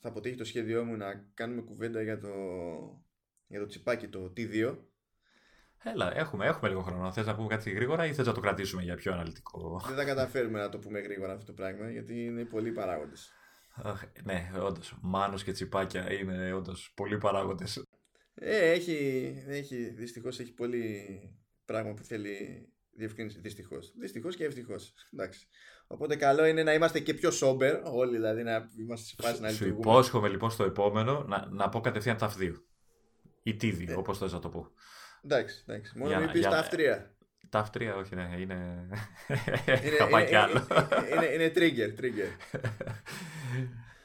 [0.00, 2.28] θα αποτύχει το σχέδιό μου να κάνουμε κουβέντα για το
[3.46, 4.76] για το τσιπάκι το T2.
[5.82, 7.12] Έλα, έχουμε, έχουμε λίγο χρόνο.
[7.12, 10.04] Θες να πούμε κάτι γρήγορα ή θες να το κρατήσουμε για πιο αναλυτικό; Δεν θα
[10.04, 13.32] καταφέρουμε να το πούμε γρήγορα αυτό το πράγμα γιατί είναι πολλοί παράγοντες.
[14.22, 14.98] Ναι, όντως.
[15.00, 17.84] Μάνος και τσιπάκια είναι όντως πολλοί παράγοντες.
[18.34, 18.96] Ε, έχει,
[19.46, 21.06] έχει, δυστυχώς έχει πολύ
[21.64, 23.40] πράγμα που θέλει διευκρίνηση.
[23.40, 23.92] Δυστυχώς.
[23.98, 24.94] Δυστυχώς και ευτυχώς.
[25.12, 25.48] Εντάξει.
[25.86, 29.50] Οπότε καλό είναι να είμαστε και πιο sober, όλοι δηλαδή να είμαστε σε φάση να
[29.50, 29.82] λειτουργούμε.
[29.82, 32.64] Σου υπόσχομαι λοιπόν στο επόμενο να, να πω κατευθείαν τα δύο.
[33.42, 33.94] Ή τίδι, ε.
[33.94, 34.70] όπως θες να το πω.
[35.24, 35.98] Εντάξει, εντάξει.
[35.98, 37.16] Μόνο μην πεις τα αυτρία.
[37.48, 38.88] Τα αυτρία, όχι, ναι, είναι.
[39.66, 40.66] είναι, είναι, άλλο.
[41.12, 42.30] είναι, είναι trigger, trigger.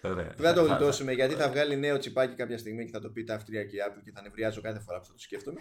[0.02, 3.24] Δεν θα το γλιτώσουμε γιατί θα βγάλει νέο τσιπάκι κάποια στιγμή και θα το πει
[3.24, 5.60] τα αυτρία και η Apple και θα νευριάζω κάθε φορά που θα το σκέφτομαι.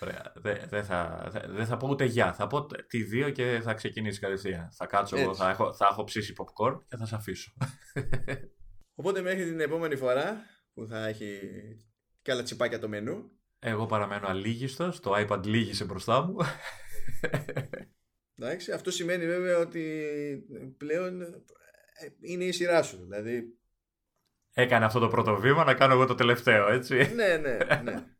[0.00, 0.32] Ωραία.
[0.68, 2.32] Δεν θα, δε θα πω ούτε γεια.
[2.32, 4.70] Θα πω τη δύο και θα ξεκινήσει κατευθείαν.
[4.72, 7.52] Θα κάτσω εγώ, θα έχω, θα έχω ψήσει popcorn και θα σε αφήσω.
[8.94, 10.36] Οπότε μέχρι την επόμενη φορά
[10.74, 11.38] που θα έχει
[12.22, 13.30] και άλλα τσιπάκια το μενού.
[13.58, 16.36] Εγώ παραμένω αλήγιστος, το iPad λύγησε μπροστά μου.
[18.38, 20.02] Εντάξει, αυτό σημαίνει βέβαια ότι
[20.76, 21.26] πλέον ε,
[22.20, 23.02] είναι η σειρά σου.
[23.02, 23.54] Δηλαδή...
[24.52, 27.12] Έκανε αυτό το πρώτο βήμα να κάνω εγώ το τελευταίο, έτσι.
[27.14, 27.94] ναι, ναι, ναι.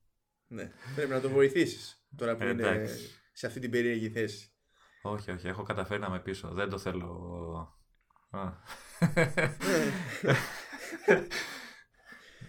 [0.50, 0.70] ναι.
[0.94, 2.86] Πρέπει να το βοηθήσεις τώρα που είναι
[3.32, 4.52] σε αυτή την περίεργη θέση.
[5.02, 6.48] Όχι, όχι, έχω καταφέρει να με πείσω.
[6.48, 7.78] Δεν το θέλω.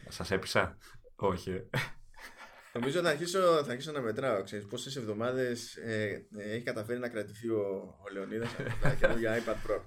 [0.07, 0.77] Σας έπεισα;
[1.15, 1.69] Όχι.
[2.73, 4.43] Νομίζω θα αρχίσω, θα αρχίσω να μετράω.
[4.43, 7.61] Ξέρεις πόσες εβδομάδες ε, ε, έχει καταφέρει να κρατηθεί ο,
[8.05, 9.81] ο Λεωνίδας από τα καινούργια iPad Pro.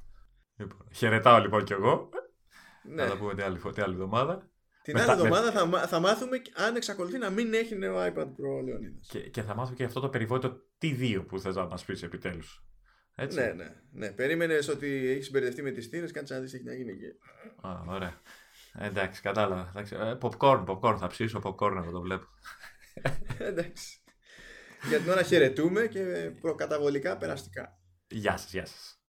[0.57, 2.09] Λοιπόν, χαιρετάω λοιπόν κι εγώ.
[2.85, 3.03] Ναι.
[3.03, 4.51] Θα τα πούμε την άλλη, την άλλη εβδομάδα.
[4.85, 8.63] Την άλλη εβδομάδα θα, θα μάθουμε αν εξακολουθεί να μην έχει νέο iPad Pro ο
[8.63, 9.07] Λεωνίδας.
[9.09, 12.65] Και, και θα μάθουμε και αυτό το περιβόητο T2 που θες να μας πεις επιτέλους.
[13.15, 13.39] Έτσι.
[13.39, 14.11] Ναι, ναι, ναι.
[14.11, 17.07] Περίμενες ότι έχεις συμπεριληφθεί με τις θύρες, κάτσε να δεις τι έχει να γίνει εκεί.
[17.67, 18.21] Α, ωραία.
[18.79, 19.69] Εντάξει, κατάλαβα.
[19.71, 19.95] Εντάξει.
[19.95, 22.27] Ε, popcorn, popcorn, θα ψήσω popcorn εγώ το βλέπω.
[23.51, 23.99] Εντάξει.
[24.89, 27.79] Για την ώρα χαιρετούμε και προκαταβολικά περαστικά.
[28.09, 28.99] Γεια σας, γεια σας.